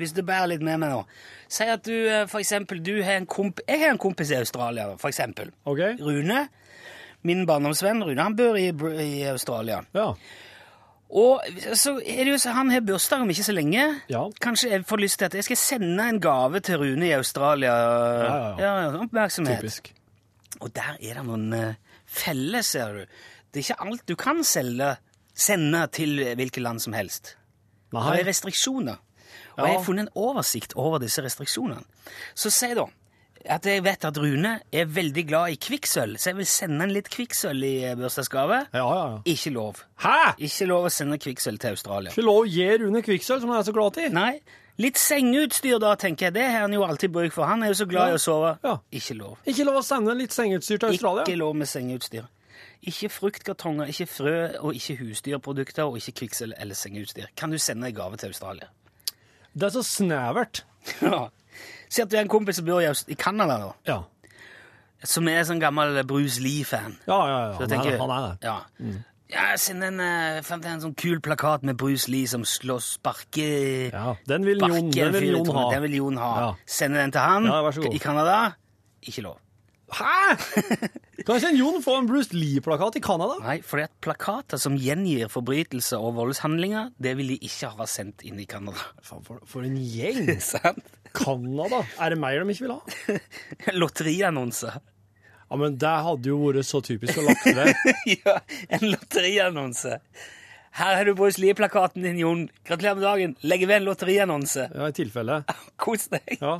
Hvis 0.00 0.16
du 0.16 0.22
bærer 0.24 0.54
litt 0.54 0.64
med 0.64 0.80
meg 0.82 0.90
nå 0.90 1.02
Si 1.46 1.68
at 1.68 1.84
du 1.84 1.92
eh, 1.92 2.24
for 2.30 2.40
eksempel 2.40 2.80
du 2.82 2.96
har 3.04 3.20
en 3.20 3.28
komp 3.28 3.60
Jeg 3.68 3.84
har 3.84 3.92
en 3.92 4.00
kompis 4.00 4.32
i 4.32 4.40
Australia, 4.40 4.94
for 4.96 5.12
eksempel. 5.12 5.52
Ok? 5.68 6.00
Rune. 6.00 6.46
Min 7.24 7.44
barndomsvenn 7.48 8.00
Rune, 8.04 8.22
han 8.22 8.36
bor 8.36 8.56
i, 8.56 8.70
i 9.04 9.12
Australia. 9.28 9.82
Ja. 9.92 10.14
Og 11.14 11.44
så 11.78 11.92
er 12.02 12.24
det 12.26 12.32
jo 12.32 12.38
så 12.42 12.50
Han 12.56 12.72
har 12.74 12.80
bursdag 12.82 13.22
om 13.22 13.30
ikke 13.30 13.44
så 13.46 13.54
lenge. 13.54 13.84
Ja. 14.10 14.24
Kanskje 14.42 14.70
jeg 14.72 14.86
får 14.88 15.02
lyst 15.04 15.18
til 15.20 15.28
at 15.28 15.36
jeg 15.38 15.46
skal 15.46 15.60
sende 15.60 16.08
en 16.10 16.18
gave 16.20 16.60
til 16.60 16.80
Rune 16.82 17.06
i 17.06 17.12
Australia. 17.14 17.74
ja, 17.74 18.40
ja. 18.58 18.72
ja 18.82 18.88
oppmerksomhet. 19.04 19.60
Typisk. 19.62 19.92
Og 20.60 20.72
der 20.74 20.96
er 20.98 21.20
det 21.20 21.24
noen 21.26 21.52
eh, 21.54 21.74
feller, 22.06 22.62
ser 22.66 22.98
du. 22.98 23.04
Det 23.54 23.60
er 23.62 23.66
ikke 23.68 23.86
alt 23.86 24.04
du 24.10 24.14
kan 24.18 24.42
selge, 24.44 24.96
sende 25.34 25.86
til 25.94 26.18
hvilket 26.34 26.62
land 26.62 26.82
som 26.82 26.94
helst. 26.98 27.36
Det 27.94 28.02
er 28.20 28.26
restriksjoner. 28.26 28.98
Og 29.54 29.58
Ja. 29.58 29.66
jeg 29.68 29.76
har 29.78 29.84
funnet 29.86 30.08
en 30.08 30.12
oversikt 30.18 30.72
over 30.74 30.98
disse 30.98 31.22
restriksjonene. 31.22 31.82
Så 32.34 32.50
si 32.50 32.72
da 32.74 32.88
at 33.50 33.66
jeg 33.68 33.82
vet 33.84 34.04
at 34.08 34.18
Rune 34.18 34.54
er 34.72 34.88
veldig 34.88 35.24
glad 35.28 35.52
i 35.52 35.58
kvikksølv, 35.60 36.16
så 36.20 36.30
jeg 36.30 36.38
vil 36.38 36.48
sende 36.48 36.86
en 36.86 36.92
litt 36.94 37.10
kvikksølv 37.12 37.66
i 37.68 37.72
eh, 37.90 37.96
bursdagsgave. 37.98 38.60
Ja, 38.72 38.82
ja, 38.84 39.06
ja. 39.12 39.18
Ikke 39.34 39.52
lov. 39.54 39.82
Hæ? 40.04 40.34
Ikke 40.48 40.68
lov 40.70 40.88
å 40.88 40.92
sende 40.92 41.18
kvikksølv 41.20 41.60
til 41.60 41.76
Australia. 41.76 42.12
Ikke 42.14 42.24
lov 42.24 42.42
å 42.42 42.48
gi 42.48 42.68
Rune 42.80 43.02
kvikksølv, 43.04 43.42
som 43.44 43.52
han 43.52 43.60
er 43.60 43.66
så 43.68 43.74
glad 43.76 44.00
i. 44.00 44.08
Nei. 44.14 44.30
Litt 44.82 44.98
sengeutstyr, 44.98 45.76
da, 45.78 45.92
tenker 46.00 46.28
jeg. 46.28 46.34
Det 46.34 46.46
har 46.50 46.64
han 46.64 46.72
jo 46.74 46.82
alltid 46.82 47.12
bruk 47.14 47.34
for. 47.36 47.46
Han 47.46 47.62
er 47.62 47.70
jo 47.70 47.76
så 47.84 47.86
glad 47.86 48.10
i 48.10 48.16
å 48.16 48.22
sove. 48.22 48.56
Ja. 48.64 48.78
Ikke 48.90 49.14
lov. 49.18 49.36
Ikke 49.46 49.66
lov 49.68 49.78
å 49.78 49.84
sende 49.86 50.16
litt 50.18 50.34
sengeutstyr 50.34 50.80
til 50.82 50.96
Australia. 50.96 51.26
Ikke 51.28 51.38
lov 51.38 51.52
med 51.60 51.70
sengeutstyr. 51.70 52.26
Ikke 52.84 53.08
fruktkartonger, 53.08 53.92
ikke 53.92 54.08
frø 54.10 54.34
og 54.60 54.74
ikke 54.76 54.98
husdyrprodukter 54.98 55.86
og 55.86 56.00
ikke 56.00 56.16
kvikksølv 56.24 56.56
eller 56.60 56.76
sengeutstyr. 56.76 57.30
Kan 57.38 57.54
du 57.54 57.60
sende 57.62 57.88
en 57.88 57.96
gave 57.96 58.18
til 58.20 58.34
Australia? 58.34 58.66
Det 59.54 59.68
er 59.70 59.76
så 59.76 59.84
snevert. 59.86 60.64
Ja. 61.00 61.28
Si 61.88 62.02
at 62.02 62.08
du 62.10 62.16
er 62.16 62.20
en 62.24 62.28
kompis 62.28 62.56
som 62.56 62.64
bor 62.66 62.80
i, 62.80 62.86
Aust- 62.90 63.08
i 63.08 63.14
Canada, 63.14 63.58
da. 63.58 63.72
Ja. 63.86 64.02
Som 65.04 65.28
er 65.28 65.42
sånn 65.44 65.60
gammel 65.60 65.98
Bruce 66.08 66.40
Lee-fan. 66.40 66.96
Ja, 67.06 67.18
ja, 67.28 67.40
ja. 67.46 67.52
Så 67.52 67.60
Han, 67.60 67.68
jeg 67.68 67.68
tenker- 67.68 67.88
er, 67.88 67.90
det. 67.92 68.00
han 68.00 68.10
er 68.10 68.28
det. 68.28 68.38
Ja. 68.42 68.58
Ja, 69.34 69.44
jeg 69.50 69.58
sender 69.60 69.88
en, 69.88 70.00
eh, 70.00 70.40
fant 70.42 70.64
en 70.66 70.80
sånn 70.80 70.94
kul 70.96 71.18
plakat 71.20 71.62
med 71.64 71.76
Bruce 71.76 72.08
Lee 72.08 72.26
som 72.26 72.42
slår 72.44 72.80
sparke 72.80 73.90
Ja, 73.92 74.14
den 74.28 74.44
vil 74.44 74.58
Jon, 74.60 74.90
den 74.90 75.12
vil 75.12 75.30
Jon 75.32 75.46
ha. 75.56 75.70
Den 75.72 75.82
vil 75.82 75.94
Jon 75.96 76.16
ha. 76.16 76.32
Ja. 76.40 76.54
Sende 76.66 76.98
den 77.00 77.10
til 77.10 77.20
han 77.20 77.44
Ja, 77.44 77.62
vær 77.62 77.72
så 77.72 77.82
god. 77.82 77.94
i 77.94 77.98
Canada. 77.98 78.52
Ikke 79.02 79.22
lov. 79.22 79.38
Hæ?! 79.94 80.36
Kan 81.24 81.38
ikke 81.38 81.50
en 81.52 81.58
Jon 81.58 81.82
få 81.84 81.94
en 82.00 82.08
Bruce 82.08 82.34
Lee-plakat 82.34 82.98
i 82.98 83.02
Canada? 83.04 83.36
Nei, 83.44 83.60
fordi 83.64 83.86
at 83.86 83.92
plakater 84.04 84.60
som 84.60 84.74
gjengir 84.80 85.30
forbrytelser 85.32 86.02
og 86.02 86.16
voldshandlinger, 86.18 86.90
det 87.00 87.14
vil 87.20 87.34
de 87.34 87.38
ikke 87.46 87.70
ha 87.78 87.86
sendt 87.88 88.24
inn 88.26 88.40
i 88.42 88.48
Canada. 88.50 88.90
For, 89.06 89.22
for 89.46 89.66
en 89.66 89.78
gjeng! 89.78 90.26
Canada? 91.14 91.84
Er 92.02 92.10
det 92.10 92.18
mer 92.18 92.42
de 92.42 92.56
ikke 92.56 92.66
vil 92.66 92.74
ha? 92.74 93.18
Lotteriannonser. 93.80 94.80
Ja, 95.44 95.58
men 95.60 95.76
det 95.78 95.96
hadde 96.08 96.32
jo 96.32 96.40
vært 96.42 96.66
så 96.66 96.80
typisk 96.82 97.20
å 97.20 97.28
lagt 97.28 97.46
det. 97.46 97.68
ja, 98.24 98.40
en 98.74 98.88
lotteriannonse. 98.90 100.00
Her 100.74 100.96
har 100.98 101.06
du 101.06 101.14
Bruce 101.14 101.38
Lee-plakaten 101.38 102.02
din, 102.02 102.18
Jon. 102.18 102.48
Gratulerer 102.66 102.98
med 102.98 103.06
dagen. 103.06 103.34
Legger 103.46 103.70
ved 103.70 103.78
en 103.78 103.86
lotteriannonse. 103.86 104.66
Ja, 104.74 104.88
i 104.90 104.96
tilfelle. 104.96 105.44
Kos 105.78 106.08
deg. 106.10 106.40
Ja. 106.40 106.56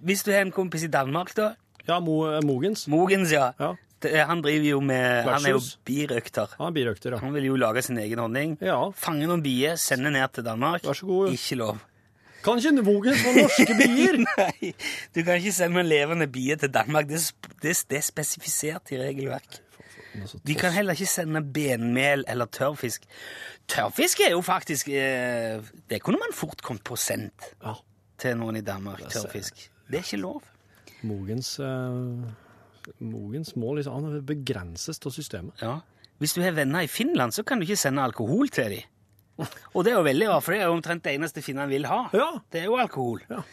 Hvis 0.00 0.24
du 0.24 0.32
har 0.32 0.46
en 0.46 0.54
kompis 0.56 0.86
i 0.88 0.92
Danmark, 0.94 1.34
da. 1.36 1.50
Ja, 1.88 2.00
Mo, 2.04 2.18
eh, 2.28 2.40
Mogens. 2.44 2.86
Mogens, 2.92 3.32
ja. 3.32 3.50
Ja. 3.60 3.74
Det, 3.98 4.12
han 4.28 4.42
driver 4.44 4.66
jo 4.68 4.80
med 4.84 5.24
Han 5.26 5.44
er 5.48 5.54
jo 5.56 5.60
birøkter. 5.88 6.52
Han 6.58 6.68
er 6.68 6.74
birøkter, 6.76 7.16
ja. 7.16 7.18
Han 7.18 7.32
vil 7.34 7.48
jo 7.48 7.56
lage 7.58 7.82
sin 7.82 7.98
egen 7.98 8.20
honning. 8.22 8.56
Ja. 8.62 8.76
Fange 8.94 9.26
noen 9.26 9.42
bier, 9.42 9.74
sende 9.80 10.12
ned 10.14 10.28
til 10.36 10.46
Danmark. 10.46 10.84
Vær 10.86 10.94
så 11.00 11.06
god. 11.08 11.32
Ikke 11.34 11.58
lov. 11.58 11.78
Kan 12.44 12.60
ikke 12.62 12.84
Mogens 12.86 13.22
få 13.24 13.32
norske 13.34 13.74
bier? 13.80 14.20
Nei, 14.38 14.70
du 15.14 15.22
kan 15.26 15.40
ikke 15.40 15.52
sende 15.56 15.82
en 15.82 15.88
levende 15.90 16.28
bie 16.30 16.54
til 16.56 16.70
Danmark. 16.70 17.08
Det, 17.10 17.18
det, 17.64 17.74
det 17.90 17.98
er 17.98 18.06
spesifisert 18.06 18.92
i 18.94 19.00
regelverk. 19.00 19.58
De 20.46 20.54
kan 20.58 20.72
heller 20.74 20.96
ikke 20.96 21.06
sende 21.10 21.42
benmel 21.54 22.24
eller 22.30 22.46
tørrfisk. 22.54 23.04
Tørrfisk 23.70 24.22
er 24.26 24.32
jo 24.32 24.40
faktisk 24.42 24.88
eh, 24.88 25.58
Det 25.90 26.00
kunne 26.02 26.18
man 26.18 26.32
fort 26.34 26.62
kommet 26.62 26.82
på 26.86 26.96
sendt 26.96 27.50
Ja. 27.62 27.74
til 28.18 28.38
noen 28.38 28.56
i 28.56 28.64
Danmark. 28.66 29.02
Tørrfisk. 29.10 29.66
Det 29.90 30.00
er 30.00 30.06
ikke 30.06 30.22
lov. 30.22 30.42
Mogens, 31.06 31.54
uh, 31.62 32.26
Mogens 33.04 33.54
må 33.56 33.74
liksom 33.78 33.98
han 33.98 34.22
begrenses 34.26 34.98
av 35.06 35.14
systemet. 35.14 35.62
Ja. 35.62 35.78
Hvis 36.18 36.34
du 36.34 36.40
har 36.42 36.56
venner 36.56 36.82
i 36.82 36.90
Finland, 36.90 37.32
så 37.36 37.44
kan 37.46 37.60
du 37.60 37.66
ikke 37.66 37.78
sende 37.78 38.02
alkohol 38.02 38.48
til 38.50 38.72
dem. 38.74 39.46
Og 39.74 39.84
det 39.86 39.92
er 39.92 40.00
jo 40.00 40.06
veldig 40.06 40.28
rart, 40.32 40.42
for 40.42 40.52
det 40.54 40.60
er 40.62 40.66
jo 40.66 40.74
omtrent 40.74 41.04
det 41.04 41.12
eneste 41.14 41.42
finnene 41.46 41.68
vil 41.70 41.86
ha. 41.86 42.08
Ja. 42.16 42.30
Det 42.50 42.64
er 42.64 42.66
jo 42.66 42.74
alkohol. 42.82 43.20
Ja. 43.30 43.44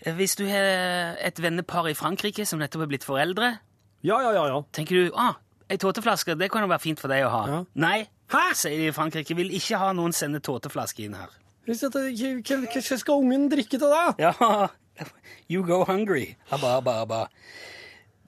Eh, 0.00 0.14
Hvis 0.16 0.36
du 0.40 0.46
har 0.48 1.18
et 1.20 1.42
vennepar 1.42 1.90
i 1.90 1.94
Frankrike 1.94 2.46
som 2.48 2.62
nettopp 2.62 2.86
er 2.86 2.92
blitt 2.94 3.04
foreldre, 3.04 3.58
Ja, 4.02 4.16
ja, 4.24 4.32
ja. 4.34 4.46
ja. 4.50 4.62
tenker 4.72 4.96
du 4.98 5.12
ah, 5.14 5.36
ei 5.70 5.76
tåteflaske 5.78 6.34
det 6.34 6.48
kan 6.50 6.64
jo 6.64 6.70
være 6.72 6.82
fint 6.82 6.98
for 6.98 7.12
deg 7.12 7.22
å 7.26 7.30
ha. 7.30 7.42
Ja. 7.52 7.60
Nei, 7.84 7.98
sier 8.56 8.80
de 8.80 8.88
i 8.88 8.96
Frankrike, 8.96 9.36
vil 9.38 9.52
ikke 9.54 9.78
ha 9.78 9.92
noen 9.94 10.16
sende 10.16 10.40
tåteflaske 10.42 11.04
inn 11.04 11.14
her. 11.14 11.30
Hva 11.68 11.76
skal 11.76 13.20
ungen 13.20 13.46
drikke 13.52 13.78
til 13.78 13.92
da? 13.92 14.06
Ja, 14.18 14.32
you 15.48 15.62
go 15.66 15.84
hungry. 15.84 16.36
Abba, 16.50 16.78
abba, 16.78 17.02
abba. 17.02 17.28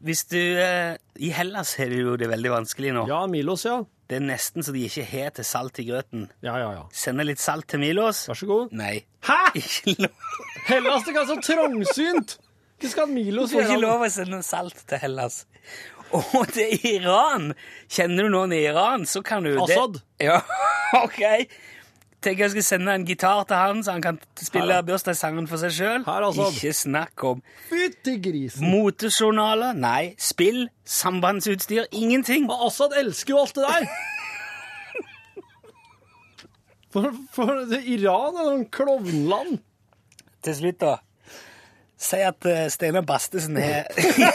hvis 0.05 0.25
du 0.29 0.39
eh, 0.39 0.97
I 1.17 1.31
Hellas 1.33 1.75
har 1.81 1.89
de 1.89 2.03
jo 2.03 2.17
det 2.21 2.29
veldig 2.29 2.51
vanskelig 2.53 2.93
nå. 2.93 3.07
Ja, 3.09 3.25
Milos, 3.31 3.65
ja. 3.65 3.83
Det 4.09 4.19
er 4.19 4.25
nesten 4.27 4.65
så 4.65 4.73
de 4.75 4.83
ikke 4.85 5.05
har 5.09 5.31
til 5.33 5.47
salt 5.49 5.79
i 5.81 5.87
grøten. 5.89 6.27
Ja, 6.45 6.59
ja, 6.61 6.73
ja. 6.77 6.83
Sender 6.93 7.25
litt 7.25 7.41
salt 7.41 7.71
til 7.73 7.81
Milos? 7.81 8.27
Vær 8.29 8.37
så 8.37 8.49
god. 8.51 8.75
Nei. 8.77 8.99
Hæ?! 9.25 9.39
Ikke 9.63 9.95
lov, 10.05 10.27
Hellas, 10.69 11.07
det 11.07 11.17
er 11.17 11.31
så 11.31 11.39
trangsynt! 11.41 12.37
Hva 12.81 12.91
skal 12.91 13.09
Milos 13.09 13.53
får 13.55 13.65
ikke 13.65 13.81
lov 13.81 14.03
å 14.05 14.09
sende 14.13 14.41
salt 14.45 14.81
til 14.91 15.01
Hellas. 15.01 15.45
Og 16.13 16.51
til 16.53 16.75
Iran! 16.85 17.53
Kjenner 17.89 18.27
du 18.27 18.35
noen 18.35 18.53
i 18.53 18.61
Iran, 18.67 19.07
så 19.09 19.23
kan 19.25 19.47
du 19.47 19.55
Assad? 19.63 20.03
Det, 20.03 20.27
ja, 20.29 20.41
ok. 21.05 21.23
Tenk 22.25 22.39
jeg 22.41 22.51
skal 22.55 22.65
sende 22.65 22.95
en 22.97 23.03
gitar 23.05 23.43
til 23.45 23.57
han, 23.61 23.83
så 23.85 23.93
han 23.93 24.03
kan 24.05 24.19
spille 24.41 24.79
bursdagssangen 24.89 25.45
for 25.51 25.61
seg 25.61 25.75
sjøl. 25.77 26.05
Her, 26.07 26.25
Ikke 26.47 26.73
snakk 26.73 27.25
om 27.29 27.43
Fytti 27.69 28.15
grisen! 28.25 28.65
motejournaler. 28.73 29.75
Nei. 29.77 30.15
Spill. 30.17 30.63
Sambandsutstyr. 30.89 31.85
Ingenting. 31.93 32.47
Og 32.49 32.67
Assad 32.71 32.97
elsker 32.97 33.35
jo 33.37 33.43
alt 33.45 33.55
det 33.61 33.67
der! 33.69 33.89
For, 36.95 37.11
for 37.35 37.65
det, 37.67 37.81
Iran 37.91 38.37
er 38.39 38.45
noen 38.47 38.69
klovnland. 38.71 39.57
Til 40.47 40.55
slutt, 40.55 40.77
da. 40.79 40.93
Si 41.99 42.21
at 42.23 42.47
uh, 42.47 42.61
Steinar 42.71 43.03
Bastesen 43.09 43.57
er 43.59 43.89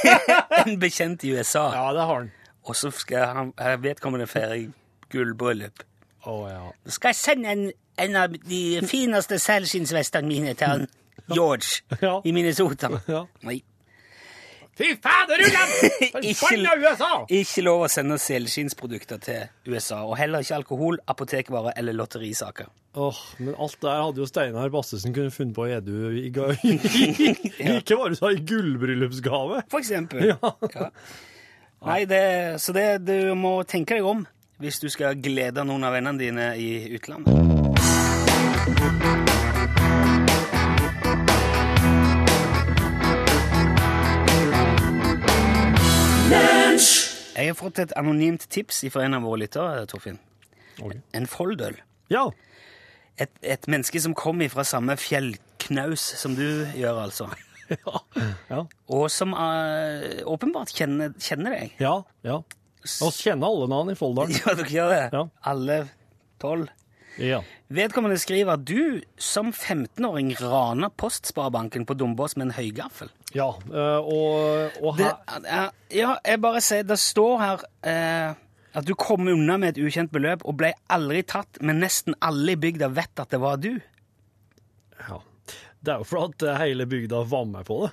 en 0.65 0.75
bekjent 0.81 1.23
i 1.23 1.31
USA, 1.37 1.69
Ja, 1.71 1.85
det 1.95 2.03
har 2.03 2.17
han. 2.17 2.27
og 2.67 2.75
så 2.75 2.91
skal 2.91 3.31
han 3.31 3.53
vedkommende 3.83 4.27
feire 4.27 4.59
gullbryllup. 5.13 5.85
Å 6.27 6.35
ja. 6.49 6.63
Skal 6.91 7.13
jeg 7.13 7.19
sende 7.21 7.53
en, 7.55 7.65
en 8.03 8.15
av 8.19 8.33
de 8.35 8.61
fineste 8.87 9.37
selskinnsvestene 9.39 10.27
mine 10.27 10.53
til 10.59 10.67
han 10.67 10.87
George 11.31 11.83
Ja. 12.01 12.17
i 12.25 12.31
Minnesota. 12.35 12.89
Ja. 13.07 13.25
Nei. 13.47 13.61
Fy 14.79 14.93
fader, 15.03 15.41
Ulland! 15.43 15.71
Ikke, 16.23 16.33
Forbanna 16.39 16.71
USA! 16.79 17.07
ikke 17.35 17.63
lov 17.65 17.81
å 17.83 17.89
sende 17.91 18.15
selskinnsprodukter 18.23 19.19
til 19.19 19.73
USA, 19.73 19.97
og 20.07 20.15
heller 20.15 20.39
ikke 20.45 20.55
alkohol, 20.55 21.01
apotekvarer 21.11 21.75
eller 21.75 21.97
lotterisaker. 21.99 22.69
Åh, 22.95 23.19
men 23.43 23.57
alt 23.59 23.75
der 23.83 23.99
hadde 24.05 24.23
jo 24.23 24.27
Steinar 24.29 24.71
Bastesen 24.71 25.11
kunnet 25.13 25.35
funnet 25.35 25.51
på 25.57 25.67
Edu 25.67 26.15
i 26.23 26.29
ga- 26.31 26.55
Ikke 27.79 27.97
bare 27.99 28.15
sa 28.17 28.31
i 28.31 28.39
gullbryllupsgave. 28.39 29.65
For 29.69 29.83
eksempel. 29.83 30.29
Ja. 30.31 30.37
Ja. 30.73 30.87
Nei, 31.85 31.99
det, 32.09 32.23
så 32.63 32.73
det, 32.75 32.87
du 33.07 33.35
må 33.39 33.57
tenke 33.67 33.99
deg 33.99 34.07
om 34.07 34.23
hvis 34.59 34.79
du 34.83 34.89
skal 34.91 35.15
glede 35.23 35.63
noen 35.63 35.87
av 35.87 35.93
vennene 35.95 36.19
dine 36.19 36.47
i 36.59 36.69
utlandet. 36.91 37.31
Jeg 47.39 47.47
har 47.47 47.55
fått 47.55 47.79
et 47.79 47.93
anonymt 47.95 48.43
tips 48.51 48.83
fra 48.91 49.05
en 49.07 49.15
av 49.15 49.23
våre 49.23 49.45
lyttere, 49.45 49.85
Torfinn. 49.87 50.19
Okay. 50.79 50.99
En 51.15 51.27
folldøl. 51.27 51.79
Ja. 52.11 52.27
Et, 53.19 53.31
et 53.41 53.67
menneske 53.71 54.01
som 54.03 54.15
kom 54.15 54.43
fra 54.51 54.65
samme 54.67 54.97
fjellknaus 54.99 56.03
som 56.19 56.35
du 56.35 56.67
gjør, 56.75 57.05
altså. 57.07 57.31
Ja. 58.49 58.63
Og 58.89 59.03
som 59.13 59.35
uh, 59.37 60.01
åpenbart 60.25 60.71
kjenner, 60.73 61.13
kjenner 61.21 61.53
deg. 61.53 61.75
Ja. 61.77 61.99
ja. 62.25 62.39
Og 63.05 63.13
kjenner 63.15 63.49
alle 63.49 63.67
navn 63.71 63.91
i 63.91 63.95
Folldal. 63.99 64.31
Ja, 64.39 64.53
dere 64.55 64.71
gjør 64.71 64.93
det? 64.93 65.01
Ja. 65.15 65.23
Alle 65.51 65.79
tolv? 66.39 66.69
Ja. 67.19 67.41
Vedkommende 67.75 68.15
skriver 68.21 68.53
at 68.55 68.61
du 68.63 69.01
som 69.19 69.49
15-åring 69.51 70.29
rana 70.39 70.87
Postsparebanken 70.89 71.83
på 71.89 71.97
Dombås 71.99 72.37
med 72.39 72.47
en 72.47 72.53
høygaffel. 72.55 73.09
ja. 73.35 73.49
eh, 73.67 73.97
og, 73.99 74.77
og 74.79 74.95
her 75.01 75.17
det, 75.43 75.57
ja, 75.97 76.13
jeg 76.23 76.39
bare 76.41 76.61
sier, 76.63 76.85
det 76.87 76.95
står 77.01 77.33
her 77.43 77.65
eh, 77.91 78.37
at 78.79 78.87
du 78.87 78.93
kom 78.95 79.27
unna 79.27 79.57
med 79.59 79.73
et 79.75 79.81
ukjent 79.83 80.13
beløp 80.15 80.45
og 80.47 80.55
ble 80.61 80.71
aldri 80.87 81.25
tatt, 81.27 81.59
men 81.59 81.81
nesten 81.83 82.15
alle 82.23 82.55
i 82.55 82.61
bygda 82.61 82.87
vet 82.95 83.19
at 83.19 83.35
det 83.35 83.41
var 83.43 83.59
du. 83.59 83.73
ja. 85.09 85.19
Det 85.79 85.93
er 85.93 86.01
jo 86.01 86.07
fordi 86.07 86.47
at 86.47 86.59
hele 86.59 86.85
bygda 86.91 87.21
var 87.31 87.45
med 87.47 87.67
på 87.67 87.81
det. 87.85 87.91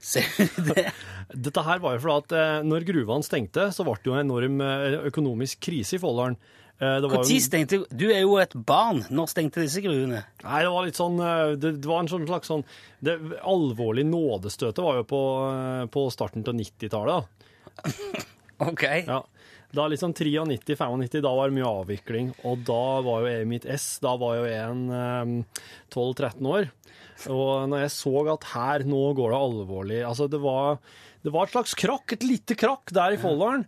Dette 1.46 1.62
her 1.66 1.82
var 1.82 1.96
jo 1.96 2.02
fordi 2.02 2.16
at 2.24 2.32
eh, 2.38 2.62
når 2.66 2.86
gruvene 2.88 3.26
stengte, 3.26 3.68
så 3.74 3.86
ble 3.86 3.98
det 4.00 4.10
jo 4.10 4.16
en 4.16 4.24
enorm 4.24 4.62
eh, 4.64 4.96
økonomisk 5.10 5.60
krise 5.68 5.98
i 5.98 6.02
Folldalen. 6.02 6.38
Eh, 6.80 6.96
det 7.02 7.10
Når 7.12 7.28
stengte 7.44 7.82
Du 7.92 8.06
er 8.08 8.22
jo 8.22 8.38
et 8.40 8.54
barn. 8.56 9.02
Når 9.12 9.28
stengte 9.28 9.60
disse 9.60 9.82
gruvene? 9.84 10.22
Nei, 10.46 10.60
det 10.64 10.70
var 10.72 10.86
litt 10.86 10.96
sånn 10.96 11.18
eh, 11.20 11.52
Det, 11.60 11.74
det 11.76 11.90
var 11.90 12.00
en 12.00 12.08
sånn 12.08 12.24
slags 12.24 12.48
sånn 12.48 12.64
Det 13.04 13.18
alvorlige 13.44 14.08
nådestøtet 14.08 14.80
var 14.86 15.02
jo 15.02 15.04
på, 15.10 15.20
eh, 15.50 15.84
på 15.92 16.06
starten 16.14 16.46
av 16.46 16.56
90-tallet. 16.56 17.46
Ok. 18.60 18.82
Ja. 19.06 19.22
Da 19.76 19.84
liksom 19.86 20.10
93-95, 20.16 21.20
da 21.22 21.30
var 21.36 21.50
det 21.50 21.56
mye 21.60 21.68
avvikling, 21.68 22.32
og 22.48 22.64
da 22.66 22.82
var 23.06 23.22
jo 23.22 23.30
jeg 23.30 23.44
i 23.44 23.50
mitt 23.52 23.68
ess. 23.70 23.86
Da 24.02 24.16
var 24.18 24.40
jo 24.40 24.48
jeg 24.48 24.64
en 24.64 24.82
eh, 24.90 25.62
12-13 25.94 26.50
år. 26.50 26.70
Og 27.30 27.68
når 27.70 27.84
jeg 27.84 27.92
så 27.94 28.14
at 28.32 28.48
her, 28.54 28.82
nå 28.88 29.00
går 29.18 29.34
det 29.34 29.38
alvorlig 29.38 29.98
Altså, 30.08 30.24
det 30.32 30.40
var, 30.40 30.78
det 31.22 31.32
var 31.34 31.46
et 31.46 31.52
slags 31.54 31.74
krakk, 31.78 32.16
et 32.16 32.24
lite 32.24 32.56
krakk 32.58 32.90
der 32.96 33.14
i 33.14 33.20
Folldalen. 33.20 33.66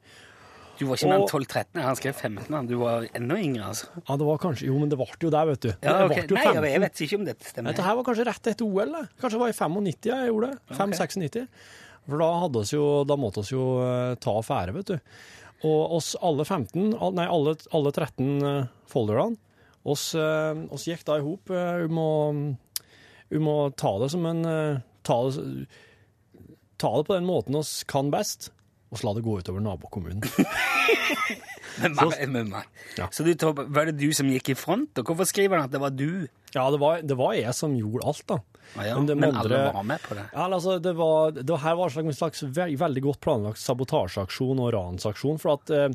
Du 0.81 0.87
var 0.89 0.97
ikke 0.99 1.11
mer 1.13 1.21
enn 1.21 1.29
12-13. 1.29 1.83
Han 1.85 1.99
skrev 1.99 2.17
15. 2.17 2.67
Du 2.67 2.75
var 2.81 3.05
enda 3.15 3.37
yngre, 3.39 3.69
altså. 3.71 3.91
Ja, 4.01 4.17
det 4.19 4.27
var 4.27 4.41
kanskje 4.43 4.67
Jo, 4.67 4.79
men 4.81 4.91
det 4.91 4.99
ble 4.99 5.07
jo 5.21 5.31
der, 5.31 5.51
vet 5.53 5.63
du. 5.63 5.69
Ja, 5.85 5.93
Det 6.01 6.09
ok. 6.09 6.33
ble 6.33 6.41
Nei, 6.41 6.73
jeg 6.73 6.83
vet 6.83 7.03
ikke 7.07 7.19
om 7.21 7.29
dette 7.29 7.47
stemmer. 7.53 7.77
Dette 7.77 7.87
her 7.87 7.99
var 8.01 8.09
kanskje 8.09 8.27
rett 8.27 8.51
etter 8.55 8.67
OL. 8.67 8.97
Det. 8.97 9.05
Kanskje 9.21 9.37
det 9.37 9.43
var 9.45 9.53
i 9.53 9.59
95 9.61 10.11
jeg 10.11 10.33
gjorde 10.33 10.51
det. 10.51 10.81
5-96. 10.81 11.47
For 12.09 12.19
da, 12.19 12.31
hadde 12.43 12.65
oss 12.65 12.73
jo, 12.75 12.87
da 13.07 13.19
måtte 13.21 13.45
vi 13.47 13.55
jo 13.55 13.67
eh, 13.85 14.17
ta 14.19 14.35
affære, 14.41 14.75
vet 14.81 14.91
du. 14.91 15.13
Og 15.63 15.97
oss 15.99 16.13
alle 16.19 16.45
15, 16.45 16.93
nei, 17.15 17.27
alle, 17.31 17.55
alle 17.77 17.93
13 17.95 18.31
uh, 18.43 18.65
folderne, 18.91 19.39
oss, 19.87 20.09
eh, 20.15 20.59
oss 20.75 20.85
gikk 20.87 21.05
da 21.07 21.17
i 21.19 21.23
hop 21.25 21.51
eh, 21.51 21.85
om, 21.91 21.99
å- 23.51 23.73
ta 23.75 23.93
det 24.03 24.09
som 24.13 24.27
en 24.31 24.45
eh, 24.47 24.81
ta 25.03 25.17
det, 25.27 25.67
ta 26.79 26.91
det 26.99 27.07
på 27.09 27.17
den 27.17 27.27
måten 27.27 27.59
oss 27.59 27.81
kan 27.91 28.11
best, 28.15 28.51
og 28.93 28.99
så 29.01 29.09
la 29.09 29.15
det 29.17 29.25
gå 29.27 29.39
utover 29.41 29.63
nabokommunen. 29.65 30.23
men, 31.83 31.95
meg, 31.99 32.15
men, 32.31 32.51
meg. 32.53 32.69
Ja. 32.99 33.09
Så 33.15 33.25
du, 33.27 33.33
var 33.43 33.89
det 33.89 33.97
du 33.99 34.09
som 34.15 34.31
gikk 34.31 34.53
i 34.53 34.59
front? 34.59 34.99
Og 34.99 35.11
hvorfor 35.11 35.27
skriver 35.31 35.59
han 35.59 35.71
at 35.71 35.75
det 35.75 35.83
var 35.83 35.95
du? 35.95 36.27
Ja, 36.55 36.67
det 36.75 36.79
var, 36.83 37.03
det 37.07 37.17
var 37.19 37.35
jeg 37.39 37.55
som 37.57 37.75
gjorde 37.79 38.07
alt, 38.13 38.27
da. 38.29 38.39
Ah, 38.77 38.87
ja. 38.87 38.97
Men 38.99 39.19
Men, 39.19 39.37
andre, 39.37 39.59
alle 39.59 39.73
var 39.75 39.87
med 39.87 40.03
på 40.03 40.15
det? 40.17 40.25
Ja, 40.33 40.47
altså, 40.47 40.79
det 40.83 40.93
var, 40.97 41.33
det 41.37 41.59
her 41.63 41.75
var 41.79 41.99
en 42.01 42.15
slags 42.17 42.43
ve 42.43 42.69
veldig 42.81 43.03
godt 43.05 43.21
planlagt 43.25 43.61
sabotasjeaksjon 43.61 44.61
og 44.63 44.71
ransaksjon. 44.75 45.41
For 45.43 45.57
at 45.59 45.73
eh, 45.77 45.89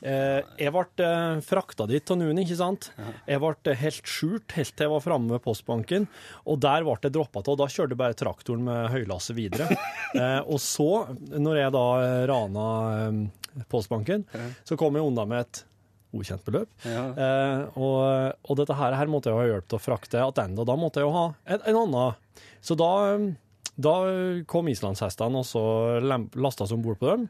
eh, 0.00 0.38
jeg 0.60 0.72
ble 0.74 1.06
eh, 1.06 1.42
frakta 1.44 1.86
dit 1.90 2.14
av 2.14 2.20
noen, 2.20 2.40
ikke 2.44 2.58
sant. 2.58 2.90
Jeg 3.28 3.42
ble 3.42 3.76
helt 3.82 4.08
skjult 4.08 4.56
helt 4.56 4.74
til 4.76 4.88
jeg 4.88 4.94
var 4.94 5.04
framme 5.04 5.36
ved 5.36 5.44
postbanken, 5.44 6.08
og 6.48 6.62
der 6.64 6.86
ble 6.86 6.96
jeg 7.02 7.14
droppa 7.14 7.44
av. 7.44 7.58
Da 7.60 7.68
kjørte 7.70 7.98
bare 7.98 8.16
traktoren 8.18 8.64
med 8.66 8.88
høylasset 8.94 9.36
videre. 9.38 9.68
eh, 10.20 10.40
og 10.42 10.60
så, 10.62 10.90
når 11.32 11.64
jeg 11.64 11.76
da 11.76 11.86
eh, 12.06 12.22
rana 12.30 12.70
eh, 12.96 13.64
postbanken, 13.72 14.24
så 14.64 14.78
kom 14.80 14.96
jeg 14.96 15.04
unna 15.04 15.28
med 15.28 15.44
et 15.44 15.64
ukjent 16.16 16.44
beløp. 16.46 16.70
Ja. 16.84 17.04
Eh, 17.12 17.78
og, 17.80 18.34
og 18.44 18.58
dette 18.60 18.76
her, 18.78 18.96
her 18.98 19.10
måtte 19.10 19.30
jeg 19.32 19.38
ha 19.38 19.46
hjelp 19.48 19.68
til 19.70 19.78
å 19.78 19.82
frakte 19.82 20.18
tilbake, 20.18 20.48
og 20.60 20.68
da 20.68 20.76
måtte 20.78 21.02
jeg 21.02 21.08
jo 21.08 21.14
ha 21.16 21.26
en, 21.44 21.62
en 21.70 21.80
annen. 21.84 22.48
Så 22.62 22.76
da, 22.78 22.90
da 23.88 23.94
kom 24.50 24.68
islandshestene, 24.72 25.42
og 25.42 25.48
så 25.48 25.64
lasta 26.36 26.68
seg 26.68 26.78
om 26.78 26.84
bord 26.84 27.00
på 27.00 27.14
dem. 27.14 27.28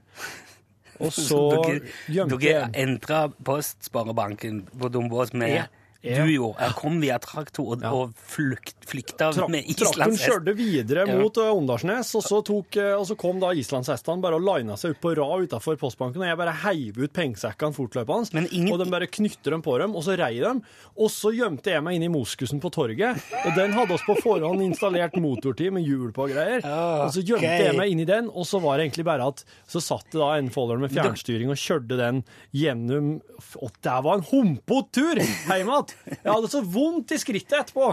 Og 1.02 1.12
så 1.16 1.42
dere, 1.54 1.94
gjemte 2.12 2.40
dere 2.42 2.66
entra 2.82 3.24
Postsparebanken 3.44 4.64
på 4.78 4.92
Dombås 4.92 5.32
med 5.36 5.56
Ja. 5.60 5.70
Du 6.02 6.26
gjorde. 6.26 6.58
Jeg 6.58 6.74
kom 6.74 6.96
via 6.98 7.16
traktor 7.22 7.76
og, 7.76 7.84
og 7.86 8.14
flykta 8.26 9.28
Tra 9.30 9.46
med 9.50 9.68
Traktoren 9.78 10.16
kjørte 10.18 10.54
videre 10.58 11.04
mot 11.06 11.36
eh, 11.38 11.50
Åndalsnes, 11.54 12.10
og 12.18 12.24
så, 12.26 12.40
eh, 12.74 12.94
og 12.96 13.04
så 13.06 13.14
kom 13.18 13.38
da 13.42 13.52
islandshestene 13.54 14.22
bare 14.24 14.40
og 14.40 14.42
lina 14.42 14.74
seg 14.80 14.96
ut 14.96 15.02
på 15.02 15.12
rad 15.20 15.46
utafor 15.46 15.78
postbanken, 15.78 16.24
og 16.24 16.26
jeg 16.26 16.40
bare 16.40 16.54
heiv 16.64 16.98
ut 16.98 17.14
pengesekkene 17.14 17.76
fortløpende, 17.76 18.34
Men 18.34 18.48
ingen- 18.50 18.72
og 18.74 18.82
de 18.82 18.88
bare 18.90 19.06
knytter 19.06 19.54
dem 19.54 19.62
på 19.62 19.76
dem, 19.78 19.94
og 19.94 20.02
så 20.02 20.16
rei 20.18 20.40
dem, 20.42 20.64
og 20.98 21.12
så 21.14 21.30
gjemte 21.36 21.70
jeg 21.70 21.84
meg 21.86 22.00
inn 22.00 22.08
i 22.08 22.10
moskusen 22.10 22.58
på 22.62 22.72
torget, 22.74 23.22
og 23.44 23.54
den 23.58 23.76
hadde 23.76 23.94
oss 23.94 24.06
på 24.08 24.18
forhånd 24.18 24.64
installert 24.66 25.14
motortid 25.22 25.70
med 25.76 25.86
hjul 25.86 26.10
på 26.10 26.26
og 26.26 26.34
greier, 26.34 26.66
Ja, 26.66 27.06
og 27.06 27.14
så 27.14 27.22
gjemte 27.22 27.46
okay. 27.46 27.68
jeg 27.70 27.78
meg 27.78 27.94
inn 27.94 28.02
i 28.02 28.08
den, 28.08 28.28
og 28.30 28.46
så 28.48 28.58
var 28.62 28.78
det 28.78 28.88
egentlig 28.88 29.06
bare 29.06 29.30
at, 29.30 29.44
så 29.70 29.78
satt 29.82 30.10
det 30.10 30.18
da 30.18 30.34
en 30.34 30.50
folder 30.50 30.82
med 30.82 30.90
fjernstyring 30.94 31.50
og 31.52 31.62
kjørte 31.62 31.98
den 31.98 32.22
gjennom, 32.50 33.14
og 33.62 33.74
det 33.82 33.98
var 34.06 34.18
en 34.18 34.26
humpete 34.32 34.90
tur 34.98 35.22
hjem 35.22 35.70
igjen. 35.70 35.91
Jeg 36.08 36.28
hadde 36.28 36.50
så 36.52 36.62
vondt 36.64 37.14
i 37.14 37.20
skrittet 37.20 37.58
etterpå. 37.60 37.92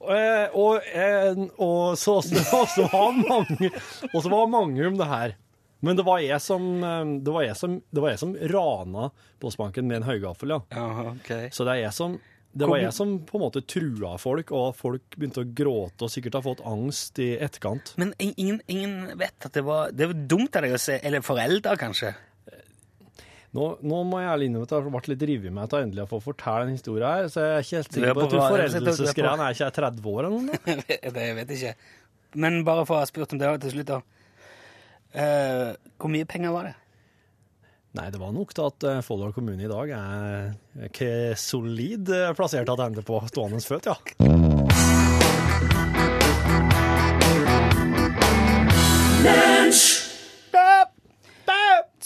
Og, 0.00 0.56
og, 0.56 0.86
eh, 0.96 1.36
og 1.60 1.98
så, 2.00 2.16
så, 2.24 2.62
så 2.74 2.86
var 2.88 3.12
mange 3.20 3.68
Og 4.14 4.22
så 4.24 4.30
var 4.32 4.48
mange 4.48 4.86
om 4.88 4.96
det 4.96 5.08
her. 5.10 5.34
Men 5.84 5.96
det 5.96 6.04
var 6.04 6.20
jeg 6.24 6.40
som, 6.44 6.66
eh, 6.84 7.12
det 7.24 7.34
var 7.34 7.44
jeg 7.44 7.56
som, 7.60 7.78
det 7.90 8.04
var 8.04 8.14
jeg 8.14 8.22
som 8.22 8.34
rana 8.54 9.10
Postbanken 9.40 9.88
med 9.88 10.00
en 10.00 10.08
høygaffel, 10.08 10.56
ja. 10.56 10.60
Ja, 10.76 11.06
ok. 11.14 11.32
Så 11.52 11.64
det 11.68 11.76
er 11.76 11.86
jeg 11.86 11.96
som 11.96 12.18
Det 12.50 12.66
var 12.66 12.80
jeg 12.82 12.92
som 12.96 13.12
på 13.28 13.38
en 13.38 13.44
måte 13.44 13.62
trua 13.62 14.16
folk, 14.18 14.50
og 14.56 14.72
folk 14.74 15.14
begynte 15.16 15.44
å 15.44 15.52
gråte 15.60 16.08
og 16.08 16.10
sikkert 16.10 16.40
har 16.40 16.46
fått 16.48 16.64
angst 16.66 17.20
i 17.22 17.30
etterkant. 17.38 17.92
Men 18.00 18.10
ingen, 18.18 18.58
ingen 18.66 19.20
vet 19.20 19.46
at 19.46 19.54
det 19.56 19.62
var 19.68 19.92
Det 19.94 20.10
var 20.10 20.26
dumt 20.32 20.56
av 20.56 20.66
deg 20.66 20.74
å 20.74 20.82
se 20.82 20.98
Eller 20.98 21.24
foreldre, 21.24 21.76
kanskje. 21.80 22.14
Nå, 23.50 23.64
nå 23.82 23.96
må 24.06 24.20
jeg 24.22 24.30
ærlig 24.30 24.46
innrømme 24.46 24.66
at 24.68 24.72
jeg 24.76 24.84
har 24.84 24.92
vært 24.94 25.08
litt 25.10 25.22
revet 25.26 25.54
med 25.54 25.70
til 25.72 25.80
endelig 25.82 26.04
å 26.04 26.10
få 26.12 26.20
fortelle 26.22 26.68
en 26.68 26.76
historie 26.76 27.08
her, 27.08 27.24
så 27.32 27.42
jeg 27.42 27.54
er 27.56 27.64
ikke 27.64 27.80
helt 27.80 27.88
er 27.88 27.96
sikker 27.96 28.14
på 28.14 28.20
at 28.22 28.34
jeg 28.36 28.42
har 28.42 28.44
at 28.46 28.52
foreldelsesgreiene 28.54 29.46
er 29.46 29.56
ikke 29.56 29.64
jeg 29.64 29.74
30 29.80 30.10
år 30.12 30.20
eller 30.28 30.36
noe? 30.36 30.58
det 30.86 31.24
jeg 31.26 31.36
vet 31.40 31.50
ikke. 31.56 31.72
Men 32.44 32.60
bare 32.68 32.84
for 32.86 32.94
å 32.94 33.00
ha 33.02 33.08
spurt 33.10 33.34
om 33.34 33.40
det 33.42 33.50
til 33.64 33.74
slutt, 33.74 33.90
da. 33.90 33.98
Uh, 35.10 35.74
hvor 35.98 36.14
mye 36.14 36.28
penger 36.30 36.54
var 36.54 36.70
det? 36.70 36.76
Nei, 37.98 38.06
det 38.14 38.20
var 38.22 38.30
nok 38.30 38.54
til 38.54 38.68
at 38.68 38.84
eh, 38.86 39.00
Folldal 39.02 39.32
kommune 39.34 39.64
i 39.66 39.70
dag 39.70 39.90
er 39.96 40.52
ikke 40.86 41.34
solid 41.34 42.06
eh, 42.14 42.30
plassert 42.38 42.70
tilbake 42.70 43.02
på 43.02 43.18
stående 43.32 43.58
føtt, 43.66 43.90
ja. 43.90 43.98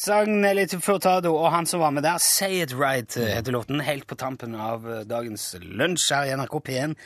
Sang 0.04 0.28
Nelly 0.42 0.66
Furtado 0.84 1.30
og 1.32 1.46
han 1.54 1.64
som 1.64 1.80
var 1.80 1.92
med 1.96 2.04
der, 2.04 2.18
Say 2.20 2.58
It 2.60 2.74
Right, 2.76 3.14
eh, 3.16 3.30
heter 3.38 3.54
låten, 3.54 3.80
helt 3.80 4.04
på 4.06 4.18
tampen 4.20 4.52
av 4.60 4.84
eh, 4.84 4.98
dagens 5.08 5.54
lunsj 5.62 6.10
her 6.12 6.28
i 6.28 6.34
NRK 6.36 6.58
P1. 6.66 6.96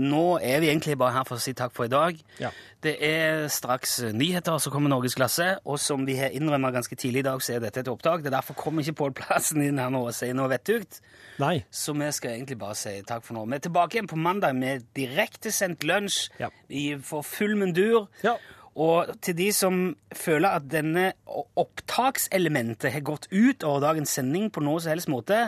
Nå 0.00 0.22
er 0.40 0.62
vi 0.64 0.70
egentlig 0.70 0.96
bare 0.96 1.18
her 1.18 1.26
for 1.28 1.36
å 1.36 1.44
si 1.44 1.52
takk 1.58 1.74
for 1.76 1.84
i 1.84 1.92
dag. 1.92 2.16
Ja. 2.40 2.54
Det 2.80 2.94
er 3.04 3.44
straks 3.52 3.98
eh, 4.06 4.14
nyheter, 4.16 4.56
så 4.62 4.72
kommer 4.72 4.88
Norgesklasse, 4.88 5.50
og 5.68 5.76
som 5.84 6.08
vi 6.08 6.16
har 6.16 6.32
innrømma 6.32 6.72
ganske 6.72 6.96
tidlig 6.96 7.26
i 7.26 7.28
dag, 7.28 7.44
så 7.44 7.58
er 7.58 7.66
dette 7.66 7.84
et 7.84 7.92
opptak. 7.92 8.24
Det 8.24 8.32
er 8.32 8.38
derfor 8.38 8.56
kommer 8.56 8.80
ikke 8.80 9.02
Pål 9.02 9.16
Plassen 9.20 9.60
inn 9.60 9.82
her 9.82 9.92
nå 9.92 10.06
og 10.08 10.16
sier 10.16 10.32
noe 10.38 10.48
vettugt. 10.54 11.02
Nei. 11.42 11.58
Så 11.68 11.92
vi 11.92 12.08
skal 12.16 12.38
egentlig 12.38 12.56
bare 12.64 12.80
si 12.80 12.96
takk 13.04 13.26
for 13.26 13.36
nå. 13.36 13.44
Vi 13.50 13.60
er 13.60 13.66
tilbake 13.68 13.98
igjen 13.98 14.08
på 14.08 14.16
mandag 14.16 14.56
med 14.56 14.88
direktesendt 14.96 15.84
lunsj 15.84 16.30
Ja. 16.40 16.48
Vi 16.72 16.94
for 17.04 17.26
full 17.26 17.58
mundur. 17.60 18.06
Ja. 18.24 18.38
Og 18.76 19.08
til 19.24 19.36
de 19.38 19.46
som 19.56 19.76
føler 20.12 20.58
at 20.58 20.66
denne 20.68 21.10
opptakselementet 21.56 22.92
har 22.92 23.04
gått 23.06 23.28
ut 23.32 23.64
over 23.64 23.80
dagens 23.86 24.12
sending 24.18 24.50
på 24.52 24.60
noe 24.64 24.80
som 24.84 24.92
helst 24.92 25.08
måte, 25.12 25.46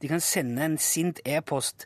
de 0.00 0.08
kan 0.08 0.22
sende 0.24 0.64
en 0.64 0.78
sint 0.80 1.20
e-post 1.28 1.84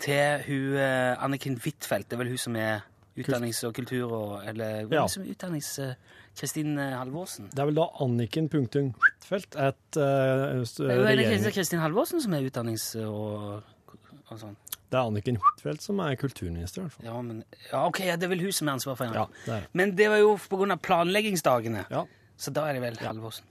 til 0.00 0.40
hun 0.46 0.78
eh, 0.80 1.12
Anniken 1.20 1.58
Huitfeldt. 1.60 2.08
Det 2.08 2.16
er 2.16 2.22
vel 2.22 2.32
hun 2.32 2.40
som 2.40 2.56
er 2.56 2.86
utdannings- 3.20 3.60
og 3.68 3.74
kultur- 3.76 4.12
og 4.16 4.46
Eller 4.48 4.64
er 4.64 4.88
Ja. 4.94 5.06
som 5.06 5.22
er 5.24 5.34
utdannings... 5.34 5.78
eh, 5.78 5.94
Kristin 6.38 6.78
eh, 6.78 6.94
Halvorsen? 6.96 7.48
Det 7.50 7.58
er 7.58 7.66
vel 7.66 7.74
da 7.76 7.88
Anniken.Huitfeldt 8.00 9.56
et 9.58 9.98
uh, 9.98 10.62
Det 10.62 10.94
er 10.94 11.42
jo. 11.42 11.50
Kristin 11.52 11.82
Halvorsen 11.82 12.22
som 12.22 12.32
er 12.32 12.46
utdannings- 12.46 12.94
og, 13.02 13.62
og 14.30 14.40
sånn. 14.42 14.56
Det 14.90 14.98
er 14.98 15.06
Anniken 15.06 15.38
Huitfeldt 15.38 15.84
som 15.84 16.00
er 16.02 16.16
kulturminister, 16.18 16.82
i 16.82 16.88
hvert 16.88 16.96
fall. 16.96 17.06
Ja, 17.06 17.20
men, 17.22 17.44
ja, 17.68 17.84
ok, 17.86 18.00
ja, 18.08 18.16
det 18.18 18.26
er 18.26 18.32
vel 18.32 18.42
hun 18.42 18.54
som 18.56 18.70
er 18.70 18.78
ansvar 18.78 18.98
for 18.98 19.06
Ja, 19.14 19.26
det 19.44 19.54
er. 19.54 19.68
Men 19.78 19.94
det 19.98 20.08
var 20.10 20.18
jo 20.22 20.34
av 20.74 20.82
planleggingsdagene. 20.82 21.86
Ja. 21.92 22.04
Så 22.40 22.50
da 22.56 22.66
er 22.66 22.78
det 22.78 22.82
vel 22.82 22.98
Halvorsen. 23.04 23.46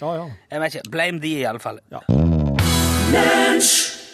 Ja, 0.00 0.14
ja. 0.16 0.28
Jeg 0.50 0.64
vet 0.64 0.74
ikke. 0.80 0.90
Blame 0.90 1.22
de, 1.22 1.34
i 1.42 1.46
alle 1.46 1.62
fall. 1.62 1.80
Ja. 1.92 2.02
Lunsj! 3.14 4.09